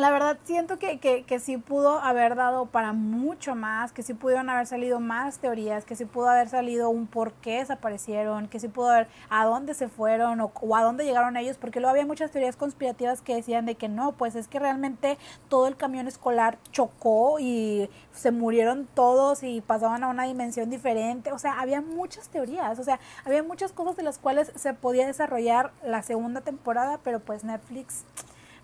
[0.00, 4.14] la verdad siento que, que, que, sí pudo haber dado para mucho más, que sí
[4.14, 8.58] pudieron haber salido más teorías, que sí pudo haber salido un por qué desaparecieron, que
[8.60, 12.06] sí pudo haber a dónde se fueron o, a dónde llegaron ellos, porque luego había
[12.06, 16.08] muchas teorías conspirativas que decían de que no, pues es que realmente todo el camión
[16.08, 21.80] escolar chocó y se murieron todos y pasaban a una dimensión diferente, o sea, había
[21.80, 26.40] muchas teorías, o sea, había muchas cosas de las cuales se podía desarrollar la segunda
[26.40, 28.04] temporada, pero pues Netflix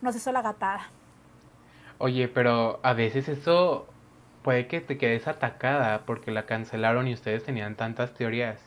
[0.01, 0.91] nos hizo la gatada.
[1.99, 3.87] Oye, pero a veces eso
[4.43, 8.61] puede que te quedes atacada porque la cancelaron y ustedes tenían tantas teorías.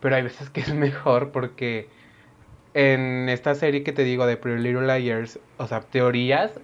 [0.00, 1.90] Pero hay veces que es mejor porque
[2.74, 6.60] en esta serie que te digo de Pretty Little Liars, o sea, teorías,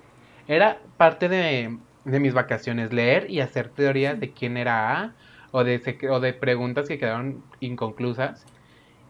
[0.48, 5.16] era parte de, de mis vacaciones, leer y hacer teorías de quién era A
[5.52, 8.46] o de, o de preguntas que quedaron inconclusas.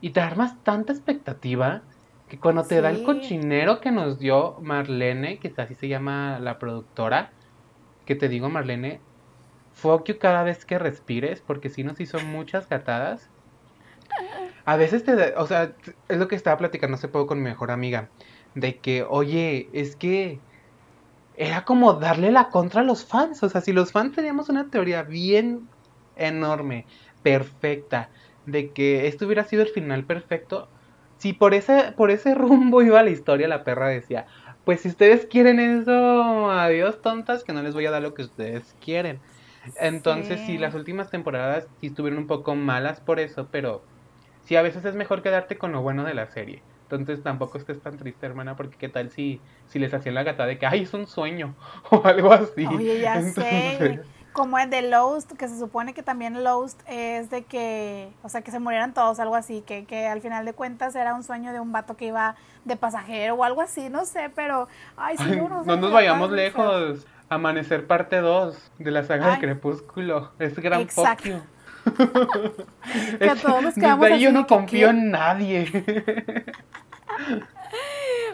[0.00, 1.82] Y te armas tanta expectativa
[2.28, 6.58] que cuando te da el cochinero que nos dio Marlene, que así se llama la
[6.58, 7.32] productora,
[8.06, 9.00] que te digo Marlene,
[9.72, 13.28] fuck you cada vez que respires, porque sí nos hizo muchas gatadas.
[14.64, 15.74] A veces te, o sea,
[16.08, 18.08] es lo que estaba platicando hace poco con mi mejor amiga,
[18.54, 20.40] de que, oye, es que
[21.36, 24.70] era como darle la contra a los fans, o sea, si los fans teníamos una
[24.70, 25.68] teoría bien
[26.16, 26.86] enorme,
[27.22, 28.08] perfecta,
[28.46, 30.68] de que esto hubiera sido el final perfecto,
[31.18, 34.26] si por ese, por ese rumbo iba la historia, la perra decía,
[34.64, 38.22] pues si ustedes quieren eso, adiós tontas, que no les voy a dar lo que
[38.22, 39.20] ustedes quieren.
[39.80, 43.82] Entonces, sí, las últimas temporadas sí estuvieron un poco malas por eso, pero
[44.44, 46.62] sí, a veces es mejor quedarte con lo bueno de la serie.
[46.82, 50.46] Entonces tampoco estés tan triste, hermana, porque qué tal si, si les hacían la gata
[50.46, 51.54] de que, ay, es un sueño,
[51.90, 52.66] o algo así.
[52.66, 54.00] Oye, ya sé
[54.34, 58.42] como el de Lost, que se supone que también Lost es de que, o sea,
[58.42, 61.52] que se murieran todos, algo así, que, que al final de cuentas era un sueño
[61.52, 64.66] de un vato que iba de pasajero o algo así, no sé, pero,
[64.96, 67.06] ay, sí, no, no nos vayamos lejos.
[67.28, 70.32] Amanecer parte 2 de la saga del Crepúsculo.
[70.38, 71.40] Es gran Exacto.
[73.18, 75.70] que todos nos quedamos ahí yo no confío en nadie.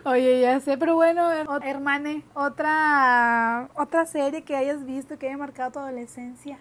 [0.05, 1.31] Oye, ya sé, pero bueno,
[1.63, 6.59] hermane, otra otra serie que hayas visto que haya marcado tu adolescencia.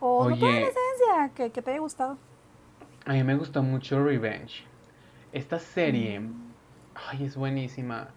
[0.00, 2.18] O no tu adolescencia, que, te haya gustado.
[3.04, 4.64] A mí me gustó mucho Revenge.
[5.32, 6.52] Esta serie, mm.
[7.10, 8.08] ay, es buenísima.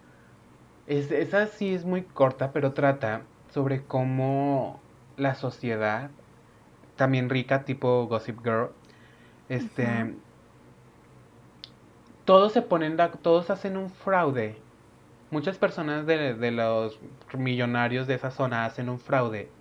[0.86, 4.80] Es, esa sí es muy corta, pero trata sobre cómo
[5.16, 6.10] la sociedad,
[6.96, 8.70] también rica, tipo Gossip Girl,
[9.48, 10.14] este,
[12.26, 14.62] todos se ponen, todos hacen un fraude.
[15.30, 17.00] Muchas personas de, los
[17.36, 19.54] millonarios de esa zona hacen un fraude.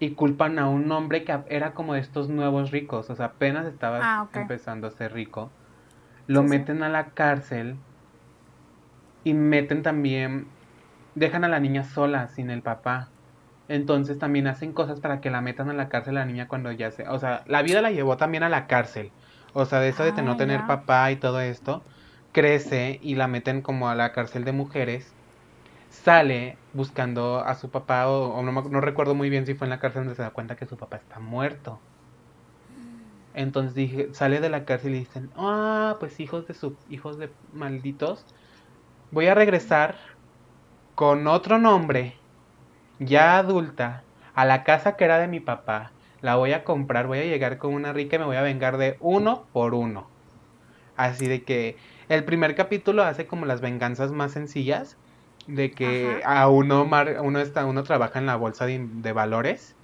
[0.00, 3.66] y culpan a un hombre que era como de estos nuevos ricos, o sea, apenas
[3.66, 5.54] estaba Ah, empezando a ser rico.
[6.28, 6.58] Lo Sí, sí.
[6.58, 7.84] meten a la cárcel
[9.24, 10.54] y meten también,
[11.14, 13.14] dejan a la niña sola, sin el papá.
[13.68, 16.72] Entonces también hacen cosas para que la metan a la cárcel a la niña cuando
[16.72, 17.08] ya se...
[17.08, 19.12] O sea, la vida la llevó también a la cárcel.
[19.52, 20.66] O sea, de eso de Ah, no tener ya.
[20.66, 21.84] papá y todo esto,
[22.32, 25.16] crece y la meten como a la cárcel de mujeres.
[25.88, 29.66] Sale buscando a su papá, o, o no, me- no recuerdo muy bien si fue
[29.66, 31.84] en la cárcel donde se da cuenta que su papá está muerto.
[33.32, 37.36] Entonces dije, sale de la cárcel y dicen, ah, pues hijos de su, hijos de
[37.48, 38.26] malditos,
[39.10, 39.98] voy a regresar
[40.94, 42.24] con otro nombre,
[42.98, 45.94] ya adulta, a la casa que era de mi papá.
[46.20, 48.76] La voy a comprar, voy a llegar con una rica y me voy a vengar
[48.78, 50.14] de uno por uno.
[50.94, 51.78] Así de que
[52.08, 55.00] el primer capítulo hace como las venganzas más sencillas,
[55.46, 59.78] de que a uno, mar- uno, está, uno trabaja en la bolsa de, de valores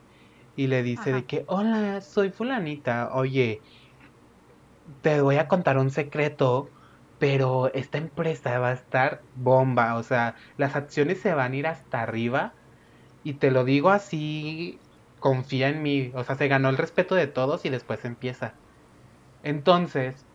[0.57, 1.15] y le dice Ajá.
[1.15, 3.63] de que, hola, soy fulanita, oye,
[5.03, 6.73] te voy a contar un secreto,
[7.19, 11.67] pero esta empresa va a estar bomba, o sea, las acciones se van a ir
[11.67, 12.57] hasta arriba
[13.23, 14.84] y te lo digo así,
[15.25, 18.53] confía en mí, o sea, se ganó el respeto de todos y después empieza.
[19.43, 20.27] Entonces,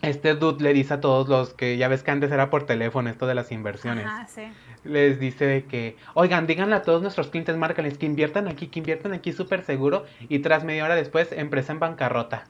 [0.00, 3.10] este dude le dice a todos los que ya ves que antes era por teléfono
[3.10, 4.44] esto de las inversiones Ajá, sí.
[4.84, 8.78] les dice de que, oigan, díganle a todos nuestros clientes, márcales que inviertan aquí, que
[8.78, 10.06] inviertan aquí súper seguro.
[10.30, 12.48] Y tras media hora después, empresa en bancarrota.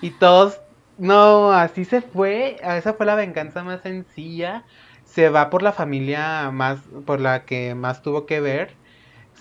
[0.00, 0.60] Y todos,
[0.98, 2.56] no, así se fue.
[2.62, 4.64] Esa fue la venganza más sencilla.
[5.04, 8.76] Se va por la familia más, por la que más tuvo que ver.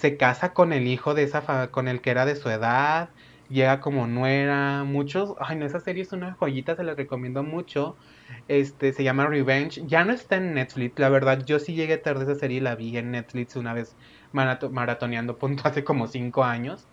[0.03, 3.09] Se casa con el hijo de esa, fa- con el que era de su edad.
[3.49, 4.83] Llega como nuera.
[4.83, 7.97] Muchos, ay no, esa serie es una joyita, se la recomiendo mucho.
[8.47, 9.81] Este, se llama Revenge.
[9.87, 11.43] Ya no está en Netflix, la verdad.
[11.45, 13.95] Yo sí llegué tarde a esa serie y la vi en Netflix una vez
[14.33, 16.87] marato- maratoneando punto hace como cinco años.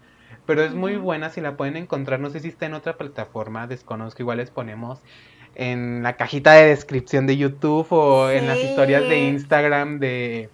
[0.47, 2.21] Pero es muy buena si la pueden encontrar.
[2.21, 4.23] No sé si está en otra plataforma, desconozco.
[4.23, 5.03] Igual les ponemos
[5.55, 9.19] en la cajita de descripción de YouTube o en las historias de.
[9.29, 10.51] Instagram de,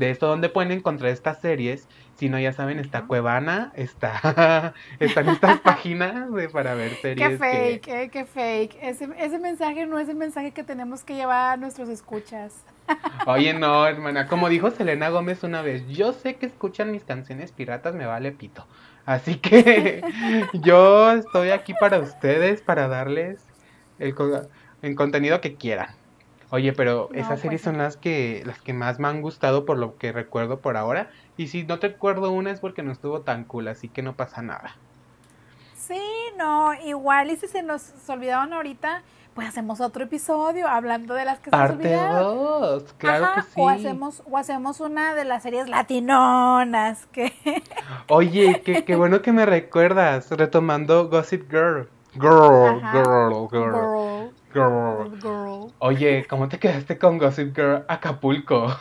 [0.00, 1.86] de esto donde pueden encontrar estas series.
[2.16, 3.02] Si no, ya saben, está.
[3.02, 7.28] Cuevana, está, están estas páginas de, para ver series.
[7.28, 8.78] Qué que- fake, eh, qué fake.
[8.80, 12.64] Ese, ese mensaje no es el mensaje que tenemos que llevar a nuestros escuchas.
[13.26, 17.52] Oye, no, hermana, como dijo Selena Gómez una vez, yo sé que escuchan mis canciones
[17.52, 18.66] piratas, me vale pito.
[19.04, 20.02] Así que
[20.54, 23.44] yo estoy aquí para ustedes, para darles
[23.98, 24.14] el,
[24.82, 25.99] el contenido que quieran.
[26.50, 29.78] Oye, pero No, esas series son las que las que más me han gustado por
[29.78, 31.10] lo que recuerdo por ahora.
[31.36, 34.16] Y si no te recuerdo una es porque no estuvo tan cool, así que no
[34.16, 34.78] pasa nada.
[35.74, 36.00] Sí,
[36.36, 39.02] no, igual y si se nos olvidaron ahorita,
[39.34, 42.26] pues hacemos otro episodio hablando de las que se nos Parte olvidaron.
[42.26, 43.60] 2, claro Ajá, que sí.
[43.60, 47.32] O hacemos, o hacemos una de las series latinonas que
[48.08, 51.88] Oye, qué, qué bueno que me recuerdas, retomando Gossip Girl.
[52.14, 52.92] Girl, Ajá.
[52.92, 53.88] girl, girl,
[54.28, 55.10] girl, girl.
[55.20, 55.72] girl.
[55.78, 58.76] Oye, ¿cómo te quedaste con Gossip Girl Acapulco?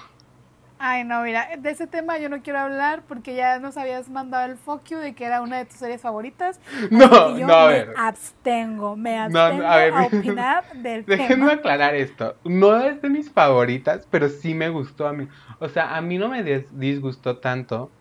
[0.81, 4.45] Ay, no, mira, de ese tema yo no quiero hablar porque ya nos habías mandado
[4.49, 6.59] el fuck you de que era una de tus series favoritas.
[6.89, 7.89] No, yo no, a me ver.
[7.93, 9.93] abstengo, me abstengo no, a ver.
[9.93, 11.53] a opinar del Déjenme tema.
[11.53, 12.39] aclarar esto.
[12.45, 15.27] No es de mis favoritas, pero sí me gustó a mí.
[15.59, 17.91] O sea, a mí no me disgustó tanto.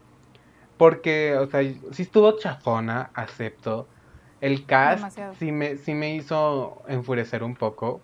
[0.76, 3.90] Porque, o sea, sí estuvo chafona, acepto.
[4.40, 5.34] El cast Demasiado.
[5.38, 8.00] sí me, sí me hizo enfurecer un poco.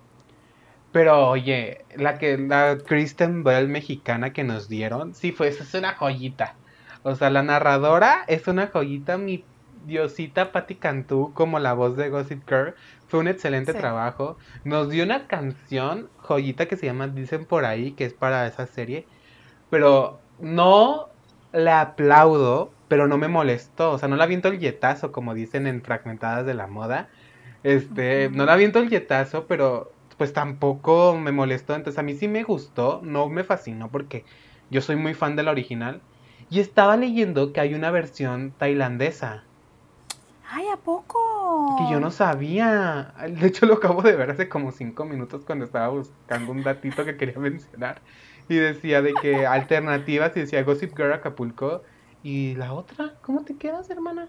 [0.92, 5.74] Pero oye, la que la Kristen Bell mexicana que nos dieron, sí fue, esa es
[5.74, 6.54] una joyita.
[7.02, 9.44] O sea, la narradora es una joyita, mi
[9.86, 12.74] diosita Patti Cantú como la voz de Gossip Girl.
[13.08, 13.78] Fue un excelente Sí.
[13.78, 14.38] trabajo.
[14.64, 18.66] Nos dio una canción joyita que se llama Dicen por ahí, que es para esa
[18.66, 19.06] serie.
[19.70, 21.08] Pero no
[21.52, 23.90] la aplaudo, pero no me molestó.
[23.90, 27.08] O sea, no la viento el yetazo, como dicen en Fragmentadas de la Moda.
[27.64, 31.74] Este, no la viento el yetazo, pero pues tampoco me molestó.
[31.74, 34.24] Entonces a mí sí me gustó, no me fascinó porque
[34.70, 36.02] yo soy muy fan de la original.
[36.50, 39.42] Y estaba leyendo que hay una versión tailandesa
[40.48, 41.74] Ay, ¿a poco?
[41.76, 43.12] que yo no sabía.
[43.28, 47.04] De hecho lo acabo de ver hace como cinco minutos cuando estaba buscando un datito
[47.04, 48.02] que quería mencionar.
[48.48, 51.82] Y decía de que alternativas y decía Gossip Girl Acapulco.
[52.24, 53.12] ¿Y la otra?
[53.20, 54.26] ¿Cómo te quedas, hermana?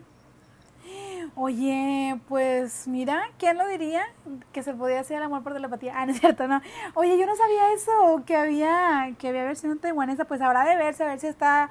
[1.34, 4.04] Oye, pues mira, ¿quién lo diría?
[4.52, 5.94] Que se podía hacer el amor por telepatía.
[5.96, 6.62] Ah, no es cierto, no.
[6.94, 10.26] Oye, yo no sabía eso, que había, que había versión taiwanesa.
[10.26, 11.70] Pues habrá de verse, a ver si está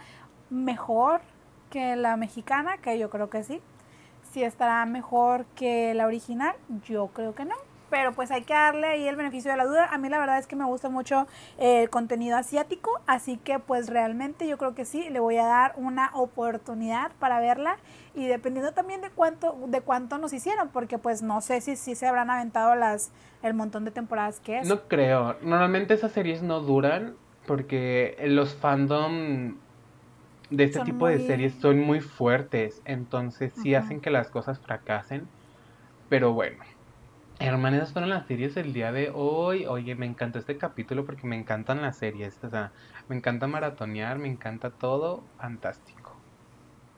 [0.49, 1.20] mejor
[1.68, 3.61] que la mexicana, que yo creo que sí.
[4.33, 6.57] Si estará mejor que la original,
[6.87, 7.55] yo creo que no.
[7.95, 9.86] Pero pues hay que darle ahí el beneficio de la duda.
[9.86, 11.28] A mí la verdad es que me gusta mucho
[11.59, 15.47] eh, el contenido asiático, así que pues realmente yo creo que sí, le voy a
[15.47, 17.76] dar una oportunidad para verla
[18.16, 21.95] y dependiendo también de cuánto de cuánto nos hicieron, porque pues no sé si, si
[21.95, 23.12] se habrán aventado las
[23.45, 24.66] el montón de temporadas que es.
[24.66, 27.14] No creo, normalmente esas series no duran
[27.47, 29.55] porque los fandom
[30.51, 35.28] de este tipo de series son muy fuertes, entonces sí hacen que las cosas fracasen,
[36.09, 36.74] pero bueno.
[37.39, 39.66] Hermanas, esas fueron las series del día de hoy.
[39.66, 42.39] Oye, me encantó este capítulo porque me encantan las series.
[42.45, 42.72] O sea,
[43.09, 45.24] me encanta maratonear, me encanta todo.
[45.39, 46.16] Fantástico.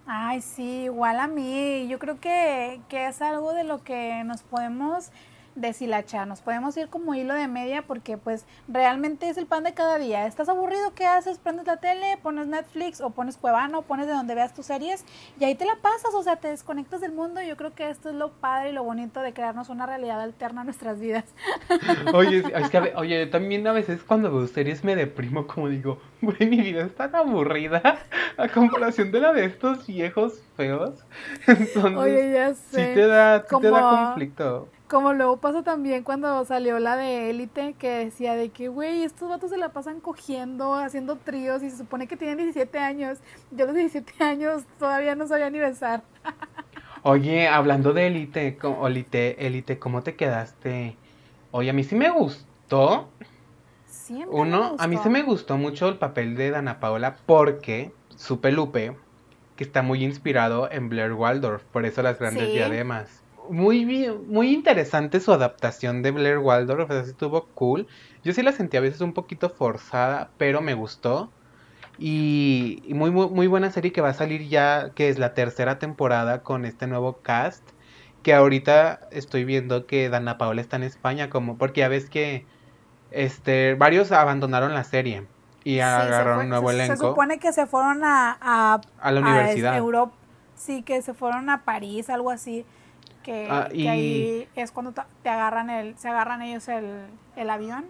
[0.07, 1.89] Ay, sí, igual a mí.
[1.89, 5.11] Yo creo que, que es algo de lo que nos podemos
[5.57, 9.75] deshilachar, nos podemos ir como hilo de media porque pues realmente es el pan de
[9.75, 10.27] cada día.
[10.27, 10.95] ¿Estás aburrido?
[10.95, 11.39] ¿Qué haces?
[11.39, 15.05] Prendes la tele, pones Netflix o pones Cuevano, pones de donde veas tus series
[15.41, 17.43] y ahí te la pasas, o sea, te desconectas del mundo.
[17.43, 20.61] Yo creo que esto es lo padre y lo bonito de crearnos una realidad alterna
[20.61, 21.25] a nuestras vidas.
[22.15, 26.49] Oye, es que, oye, también a veces cuando veo series me deprimo como digo, güey,
[26.49, 27.99] mi vida es tan aburrida
[28.37, 31.05] a comparación de la de estos viejos feos.
[31.47, 32.89] Entonces, oye, ya sé.
[32.89, 34.69] Sí te da, sí te da conflicto.
[34.89, 39.29] Como luego pasa también cuando salió la de Élite, que decía de que, güey, estos
[39.29, 43.19] vatos se la pasan cogiendo, haciendo tríos y se supone que tienen 17 años.
[43.51, 46.03] Yo a los 17 años todavía no sabía ni besar.
[47.03, 50.97] Oye, hablando de Élite, Élite, Élite, ¿cómo te quedaste?
[51.51, 53.09] Oye, a mí sí me gustó.
[53.87, 58.53] Siempre Uno, a mí sí me gustó mucho el papel de Dana Paola porque supe
[58.53, 58.97] Lupe
[59.57, 64.53] que está muy inspirado en Blair Waldorf, por eso las grandes diademas muy bien, muy
[64.53, 67.87] interesante su adaptación de Blair Waldorf, o sea, estuvo cool.
[68.25, 71.31] Yo sí la sentí a veces un poquito forzada, pero me gustó.
[71.99, 76.43] Y, muy, muy, buena serie que va a salir ya, que es la tercera temporada
[76.43, 77.63] con este nuevo cast.
[78.23, 82.45] Que ahorita estoy viendo que Dana Paola está en España, como porque ya ves que
[83.13, 85.27] este varios abandonaron la serie
[85.63, 86.97] y agarraron un nuevo elenco.
[86.97, 89.77] Se supone que se fueron a, a, a la universidad.
[89.77, 90.13] Europa.
[90.57, 92.65] Sí, que se fueron a París, algo así.
[93.51, 97.87] Ah, que, ahí es cuando te agarran el, se agarran ellos el, avión.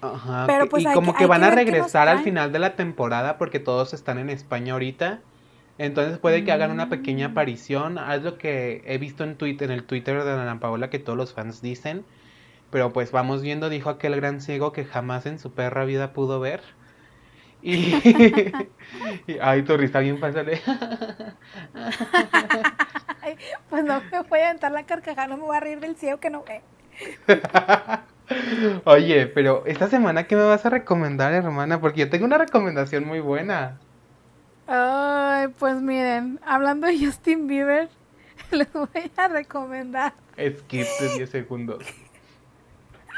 [0.00, 3.60] Ajá, Pero pues y como que, van a regresar al final de la temporada porque
[3.60, 5.20] todos están en España ahorita.
[5.78, 7.30] Entonces puede que hagan una pequeña mm.
[7.32, 7.98] aparición.
[7.98, 11.16] Es lo que he visto en Twitter, en el Twitter de Ana Paola que todos
[11.16, 12.04] los fans dicen.
[12.70, 16.40] Pero pues vamos viendo, dijo aquel gran ciego que jamás en su perra vida pudo
[16.40, 16.62] ver.
[19.26, 20.42] Y, ay, tu risa bien fácil.
[23.70, 26.18] pues no me voy a aventar la carcajada, no me voy a reír del ciego
[26.18, 26.60] que no ve.
[28.84, 31.80] Oye, pero esta semana, ¿qué me vas a recomendar, hermana?
[31.80, 33.78] Porque yo tengo una recomendación muy buena.
[34.66, 37.88] Ay, pues miren, hablando de Justin Bieber,
[38.50, 40.14] les voy a recomendar.
[40.36, 41.84] Skip de 10 segundos.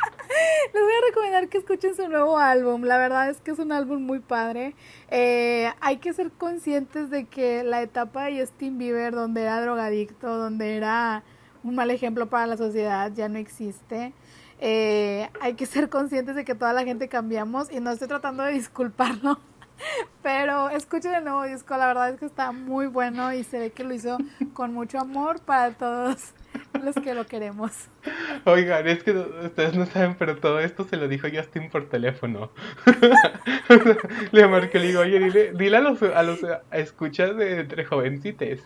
[0.75, 2.83] Les voy a recomendar que escuchen su nuevo álbum.
[2.83, 4.75] La verdad es que es un álbum muy padre.
[5.09, 10.37] Eh, hay que ser conscientes de que la etapa de Justin Bieber, donde era drogadicto,
[10.37, 11.23] donde era
[11.63, 14.13] un mal ejemplo para la sociedad, ya no existe.
[14.61, 18.43] Eh, hay que ser conscientes de que toda la gente cambiamos y no estoy tratando
[18.43, 19.41] de disculparlo.
[20.23, 23.71] Pero escuchen el nuevo disco, la verdad es que está muy bueno y se ve
[23.73, 24.19] que lo hizo
[24.53, 26.35] con mucho amor para todos
[26.83, 27.73] los que lo queremos.
[28.45, 32.51] Oigan, es que ustedes no saben, pero todo esto se lo dijo Justin por teléfono.
[34.33, 36.41] le marqué, le digo, oye, dile, dile a los, a los
[36.73, 38.63] escuchas de entre jovencites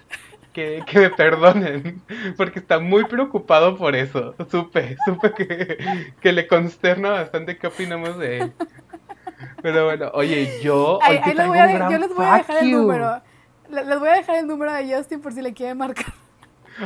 [0.53, 2.03] que, que me perdonen,
[2.37, 4.35] porque está muy preocupado por eso.
[4.51, 5.79] Supe, supe que,
[6.21, 8.53] que le consterna bastante qué opinamos de él.
[9.63, 10.99] Pero bueno, oye, yo.
[10.99, 13.23] Hoy les voy a, yo les voy a dejar el número.
[13.71, 16.07] Les voy a dejar el número de Justin por si le quieren marcar.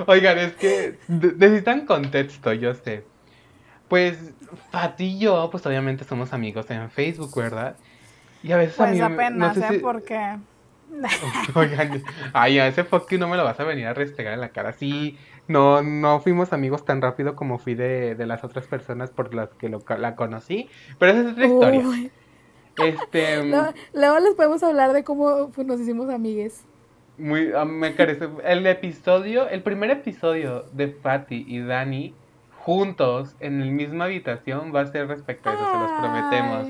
[0.07, 3.05] Oigan, es que necesitan contexto, yo sé.
[3.88, 4.32] Pues
[4.70, 7.76] Fati y yo, pues obviamente somos amigos en Facebook, ¿verdad?
[8.43, 9.80] Y a veces pues a mí apenas, no sé ¿eh?
[9.80, 10.36] Porque...
[11.55, 12.03] Oigan,
[12.34, 14.72] ay, a ese fuck no me lo vas a venir a restregar en la cara.
[14.72, 15.18] Sí,
[15.49, 19.51] no, no fuimos amigos tan rápido como fui de, de las otras personas por las
[19.55, 20.68] que lo, la conocí.
[20.99, 22.11] Pero esa es otra historia.
[22.76, 23.45] Este.
[23.95, 26.64] Luego, les podemos hablar de cómo pues, nos hicimos amigues.
[27.19, 28.29] Muy, ah, me parece.
[28.45, 32.15] El episodio, el primer episodio de Patty y Dani
[32.65, 36.69] juntos en la misma habitación va a ser respecto a eso, se los prometemos.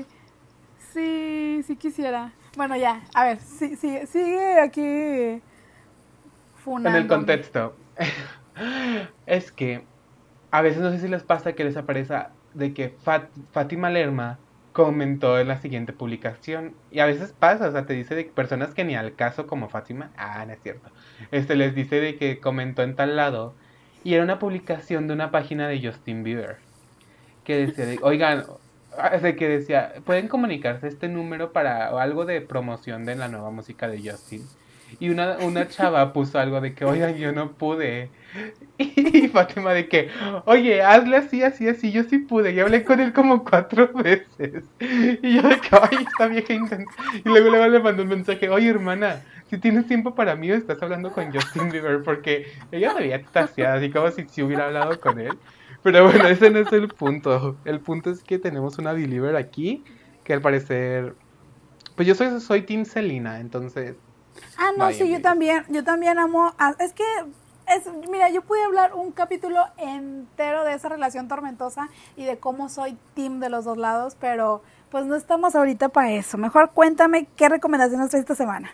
[0.77, 2.31] Sí, sí quisiera.
[2.55, 5.41] Bueno, ya, a ver, sí, sí, sigue aquí En
[6.95, 7.75] el contexto.
[9.25, 9.85] es que
[10.51, 12.15] a veces no sé si les pasa que les aparece
[12.53, 14.37] de que Fat, Fátima Lerma
[14.73, 16.73] comentó en la siguiente publicación.
[16.91, 19.69] Y a veces pasa, o sea, te dice de personas que ni al caso como
[19.69, 20.89] Fátima, ah, no es cierto.
[21.31, 23.53] Este les dice de que comentó en tal lado.
[24.03, 26.57] Y era una publicación de una página de Justin Bieber.
[27.45, 28.43] Que decía, de, oigan,
[29.21, 33.87] de que decía, pueden comunicarse este número para algo de promoción de la nueva música
[33.87, 34.43] de Justin.
[34.99, 38.09] Y una, una chava puso algo de que, oigan, yo no pude.
[38.77, 40.09] Y Fátima de que,
[40.45, 42.53] oye, hazle así, así, así, yo sí pude.
[42.53, 44.63] Y hablé con él como cuatro veces.
[44.79, 46.91] Y yo de que, ay, esta vieja intenta.
[47.13, 50.81] Y luego, luego le mandó un mensaje, oye, hermana, si tienes tiempo para mí, estás
[50.81, 52.01] hablando con Justin Bieber.
[52.03, 55.37] Porque ella me había extasiada, así como si, si hubiera hablado con él.
[55.83, 57.57] Pero bueno, ese no es el punto.
[57.65, 59.83] El punto es que tenemos una believer aquí
[60.23, 61.13] que al parecer...
[61.95, 63.95] Pues yo soy, soy Team Selena, entonces
[64.57, 67.03] Ah, no, sí, yo también, yo también amo, es que,
[67.67, 72.69] es, mira, yo pude hablar un capítulo entero de esa relación tormentosa y de cómo
[72.69, 76.37] soy team de los dos lados, pero pues no estamos ahorita para eso.
[76.37, 78.71] Mejor cuéntame qué recomendaciones traes esta semana.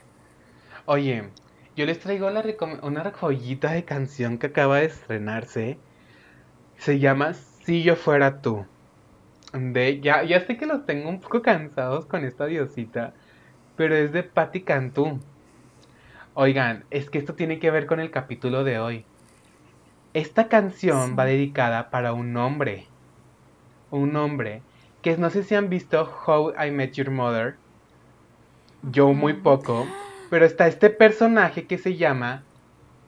[0.86, 1.30] Oye,
[1.76, 2.28] yo les traigo
[2.82, 5.78] una joyita de canción que acaba de estrenarse.
[6.78, 8.66] Se llama Si yo fuera tú.
[9.54, 13.14] De, ya, ya sé que los tengo un poco cansados con esta diosita,
[13.78, 15.20] pero es de Patti Cantú.
[16.42, 19.04] Oigan, es que esto tiene que ver con el capítulo de hoy.
[20.14, 22.88] Esta canción va dedicada para un hombre.
[23.92, 24.62] Un hombre
[25.02, 27.58] que no sé si han visto How I Met Your Mother.
[28.84, 29.86] Yo muy poco.
[30.30, 32.46] Pero está este personaje que se llama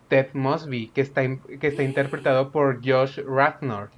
[0.09, 3.91] Ted Mosby, que está, que está interpretado por Josh Rathnor.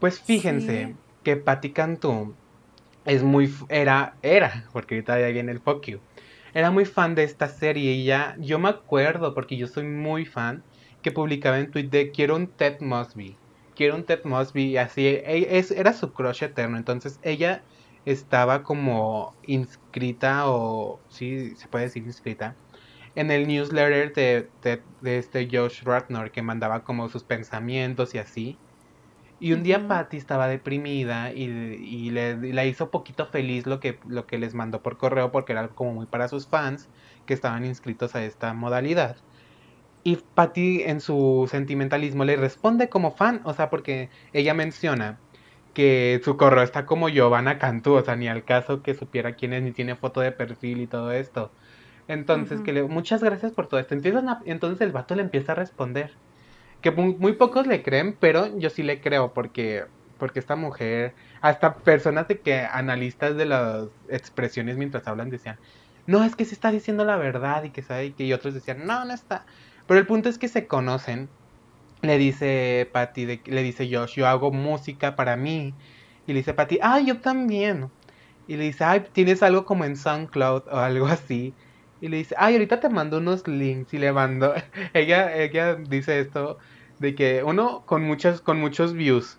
[0.00, 2.34] Pues fíjense que Patty Cantú
[3.06, 6.00] es muy era era porque ahorita ya viene el fuck you
[6.54, 10.24] era muy fan de esta serie y ya, yo me acuerdo, porque yo soy muy
[10.26, 10.62] fan,
[11.02, 13.36] que publicaba en Twitter quiero un Ted Mosby,
[13.74, 17.62] quiero un Ted Mosby, y así, e, era su crush eterno, entonces ella
[18.04, 22.56] estaba como inscrita, o sí, se puede decir inscrita,
[23.14, 24.48] en el newsletter de,
[25.00, 28.58] de este Josh Ratner, que mandaba como sus pensamientos y así.
[29.40, 33.98] Y un día Patty estaba deprimida y, y le, la hizo poquito feliz lo que,
[34.06, 36.88] lo que les mandó por correo porque era como muy para sus fans
[37.24, 39.16] que estaban inscritos a esta modalidad.
[40.04, 45.18] Y Patty en su sentimentalismo le responde como fan, o sea, porque ella menciona
[45.74, 49.52] que su correo está como Giovanna Cantú, o sea, ni al caso que supiera quién
[49.52, 51.50] es, ni tiene foto de perfil y todo esto.
[52.08, 53.94] Entonces, que le, muchas gracias por todo esto.
[53.94, 56.12] entonces el vato le empieza a responder
[56.80, 59.84] que muy, pocos le creen, pero yo sí le creo porque
[60.18, 65.56] porque esta mujer, hasta personas de que analistas de las expresiones mientras hablan decían,
[66.06, 68.86] no, es que se está diciendo la verdad y que sabe que y otros decían,
[68.86, 69.46] no, no está.
[69.86, 71.30] Pero el punto es que se conocen.
[72.02, 75.74] Le dice Patty, le dice Josh, yo hago música para mí.
[76.26, 77.90] Y le dice Patty, ah, yo también.
[78.46, 81.54] Y le dice, ay, tienes algo como en SoundCloud o algo así.
[82.00, 84.54] Y le dice, ay, ahorita te mando unos links y le mando.
[84.94, 86.58] ella, ella dice esto
[86.98, 89.38] de que uno con muchos, con muchos views.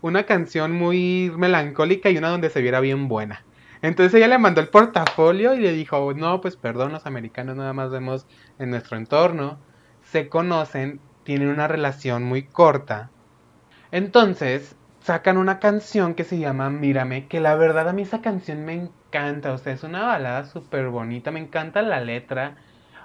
[0.00, 3.44] Una canción muy melancólica y una donde se viera bien buena.
[3.84, 7.74] Entonces ella le mandó el portafolio y le dijo, no, pues perdón, los americanos nada
[7.74, 8.26] más vemos
[8.58, 9.58] en nuestro entorno,
[10.02, 13.10] se conocen, tienen una relación muy corta.
[13.92, 18.64] Entonces sacan una canción que se llama Mírame, que la verdad a mí esa canción
[18.64, 22.56] me encanta, o sea, es una balada súper bonita, me encanta la letra,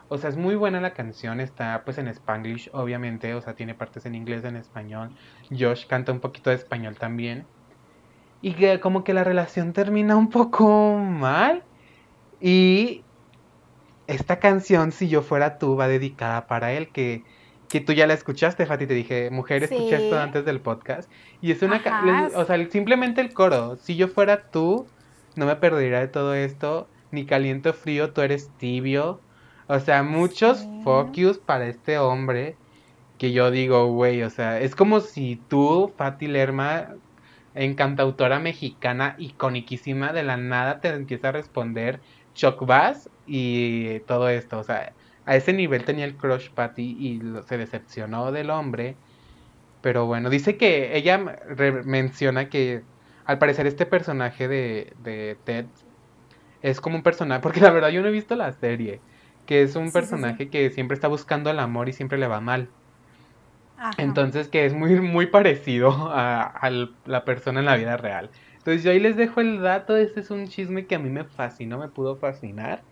[0.07, 3.75] o sea, es muy buena la canción, está pues en spanglish, obviamente, o sea, tiene
[3.75, 5.11] partes en inglés, en español.
[5.51, 7.45] Josh canta un poquito de español también.
[8.41, 11.63] Y que como que la relación termina un poco mal.
[12.41, 13.03] Y
[14.07, 17.23] esta canción, si yo fuera tú, va dedicada para él, que,
[17.67, 21.11] que tú ya la escuchaste, Fati, te dije, mujer, escuché esto antes del podcast.
[21.39, 21.83] Y es una,
[22.35, 24.87] o sea, simplemente el coro, si yo fuera tú,
[25.39, 29.21] no me perdería de todo esto, ni caliente o frío, tú eres tibio,
[29.67, 32.55] o sea, muchos focus para este hombre
[33.17, 36.95] que yo digo, güey, o sea, es como si tú, Fati Lerma,
[37.55, 41.99] encantautora mexicana iconiquísima, de la nada te empieza a responder
[42.33, 44.59] Chuck Bass y todo esto.
[44.59, 44.93] O sea,
[45.25, 48.95] a ese nivel tenía el crush Patty y se decepcionó del hombre.
[49.81, 51.17] Pero bueno, dice que ella
[51.85, 52.83] menciona que
[53.29, 55.65] al parecer este personaje de, de Ted
[56.63, 59.01] es como un personaje, porque la verdad yo no he visto la serie
[59.45, 62.69] que es un personaje que siempre está buscando el amor y siempre le va mal.
[63.97, 66.69] Entonces que es muy, muy parecido a,
[67.05, 68.29] la persona en la vida real.
[68.57, 71.23] Entonces yo ahí les dejo el dato, este es un chisme que a mí me
[71.23, 72.83] fascinó, me pudo fascinar.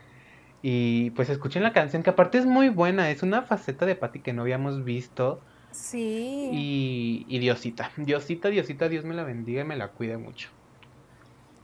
[0.64, 4.22] Y pues escuchen la canción, que aparte es muy buena, es una faceta de Patty
[4.22, 5.42] que no habíamos visto.
[5.78, 6.50] Sí.
[6.52, 10.50] Y, y Diosita, Diosita, Diosita, Dios me la bendiga y me la cuide mucho.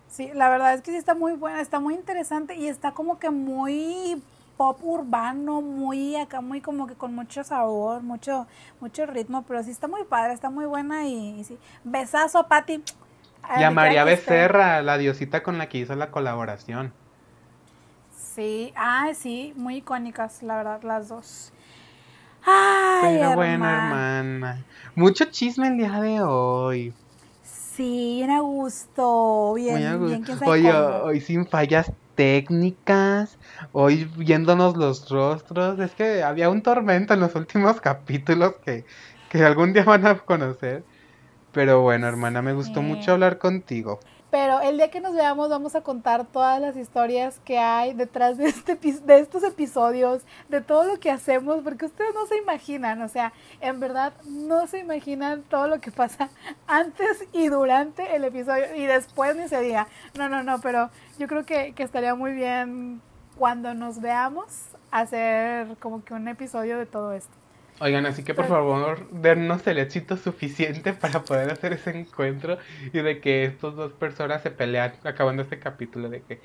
[0.08, 3.18] Sí, la verdad es que sí está muy buena, está muy interesante y está como
[3.18, 4.22] que muy
[4.56, 8.46] pop urbano, muy acá, muy como que con mucho sabor, mucho,
[8.80, 11.58] mucho ritmo, pero sí está muy padre, está muy buena y, sí.
[11.84, 12.84] Besazo a Patti.
[13.60, 16.94] Y a María Becerra, la diosita con la que hizo la colaboración.
[18.16, 21.54] Sí, ah, sí, muy icónicas, la verdad, las dos.
[22.46, 24.64] Ay, Pero bueno, hermana.
[24.96, 26.94] Mucho chisme el día de hoy.
[27.44, 29.54] Sí, bien a gusto.
[29.56, 33.38] Bien, bien Oye, hoy sin fallas técnicas,
[33.72, 35.80] hoy viéndonos los rostros.
[35.80, 38.86] Es que había un tormento en los últimos capítulos que,
[39.30, 40.84] que algún día van a conocer.
[41.52, 44.00] Pero bueno, hermana, me gustó mucho hablar contigo.
[44.34, 48.36] Pero el día que nos veamos vamos a contar todas las historias que hay detrás
[48.36, 53.04] de, este, de estos episodios, de todo lo que hacemos, porque ustedes no se imaginan,
[53.04, 53.32] o sea,
[53.62, 56.32] en verdad no se imaginan todo lo que pasa
[56.66, 59.88] antes y durante el episodio y después ni se diga.
[60.18, 63.04] No, no, no, pero yo creo que, que estaría muy bien
[63.38, 64.48] cuando nos veamos
[64.90, 67.43] hacer como que un episodio de todo esto.
[67.80, 72.58] Oigan, así que por favor, dennos el éxito suficiente para poder hacer ese encuentro
[72.92, 76.42] y de que estas dos personas se pelean acabando este capítulo de que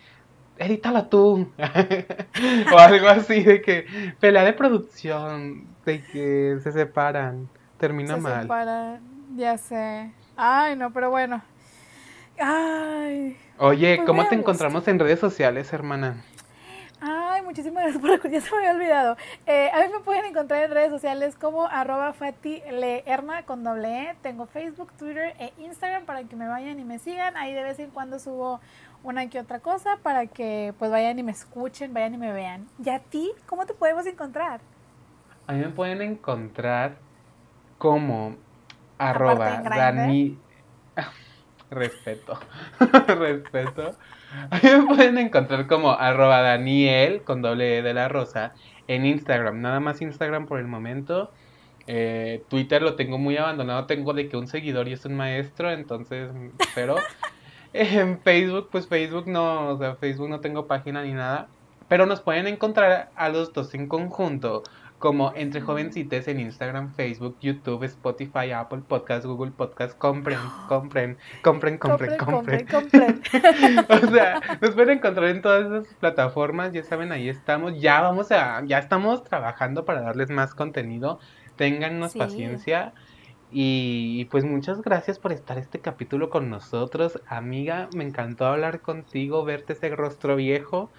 [0.59, 1.53] edítala tú
[2.73, 3.87] o algo así de que
[4.19, 7.49] pelea de producción de que se separan
[7.79, 9.01] termina se mal separan,
[9.37, 10.11] ya sé.
[10.37, 11.43] Ay no pero bueno.
[12.41, 13.37] Ay.
[13.59, 16.25] Oye pues cómo te encontramos en redes sociales hermana
[17.01, 19.17] Ay, muchísimas gracias por la ya se me había olvidado.
[19.47, 24.17] Eh, a mí me pueden encontrar en redes sociales como arroba fatileerma con doble E.
[24.23, 27.37] Tengo Facebook, Twitter e Instagram para que me vayan y me sigan.
[27.37, 28.61] Ahí de vez en cuando subo
[29.05, 32.67] una que otra cosa para que pues vayan y me escuchen, vayan y me vean.
[32.85, 34.61] ¿Y a ti cómo te podemos encontrar?
[35.47, 36.97] A mí me pueden encontrar
[37.79, 38.37] como
[38.99, 40.39] arroba Dani...
[41.71, 42.39] respeto,
[43.07, 43.95] respeto.
[44.51, 48.53] A mí me pueden encontrar como arroba Daniel con doble E de la rosa
[48.87, 49.61] en Instagram.
[49.61, 51.31] Nada más Instagram por el momento.
[51.87, 53.87] Eh, Twitter lo tengo muy abandonado.
[53.87, 56.31] Tengo de que un seguidor y es un maestro, entonces,
[56.75, 56.97] pero
[57.73, 61.49] en Facebook, pues Facebook no, o sea, Facebook no tengo página ni nada.
[61.89, 64.63] Pero nos pueden encontrar a los dos en conjunto
[64.99, 70.39] como Entre Jovencites en Instagram, Facebook, YouTube, Spotify, Apple Podcast, Google Podcast, compren,
[70.69, 72.67] compren, compren, compren, compren.
[72.67, 73.23] compren,
[73.89, 78.33] o sea, nos pueden encontrar en todas esas plataformas, ya saben, ahí estamos, ya vamos
[78.33, 81.21] a, ya estamos trabajando para darles más contenido,
[81.57, 82.93] téngannos paciencia.
[83.51, 87.89] Y pues muchas gracias por estar este capítulo con nosotros, amiga.
[87.97, 90.91] Me encantó hablar contigo, verte ese rostro viejo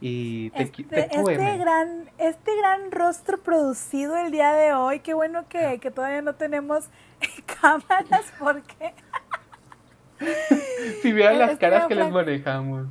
[0.00, 5.48] y te, este, este gran este gran rostro producido el día de hoy qué bueno
[5.48, 6.84] que, todavía no tenemos
[7.60, 8.94] cámaras porque
[11.02, 12.88] si vean las este caras que les manejamos.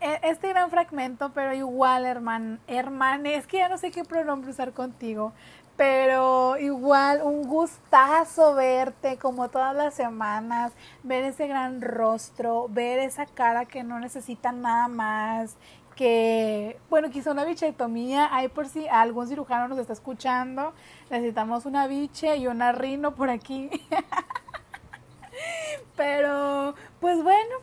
[0.00, 4.50] e, este gran fragmento pero igual hermano hermane es que ya no sé qué pronombre
[4.50, 5.32] usar contigo
[5.76, 13.26] pero igual un gustazo verte como todas las semanas, ver ese gran rostro, ver esa
[13.26, 15.56] cara que no necesita nada más
[15.94, 20.74] que, bueno, quizá una bichectomía, hay por si algún cirujano nos está escuchando,
[21.10, 23.70] necesitamos una biche y una rino por aquí.
[25.96, 27.56] Pero, pues bueno,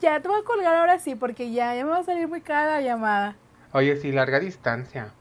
[0.00, 2.40] ya te voy a colgar ahora sí, porque ya, ya me va a salir muy
[2.40, 3.36] cara la llamada.
[3.72, 5.12] Oye, sí, larga distancia.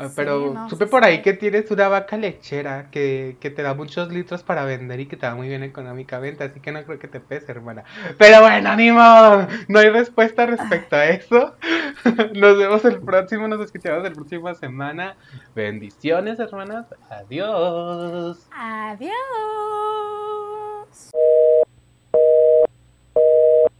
[0.00, 4.12] Ah, pero supe por ahí que tienes una vaca lechera que, que, te da muchos
[4.12, 7.08] litros para vender y que te va muy bien económicamente, así que no creo que
[7.08, 7.82] te pese, hermana.
[8.16, 11.56] Pero bueno, ni modo, no hay respuesta respecto a eso.
[12.34, 15.16] Nos vemos el próximo, nos escuchamos la próxima semana.
[15.56, 16.86] Bendiciones, hermanas.
[17.10, 18.48] Adiós.
[18.52, 19.08] Adiós.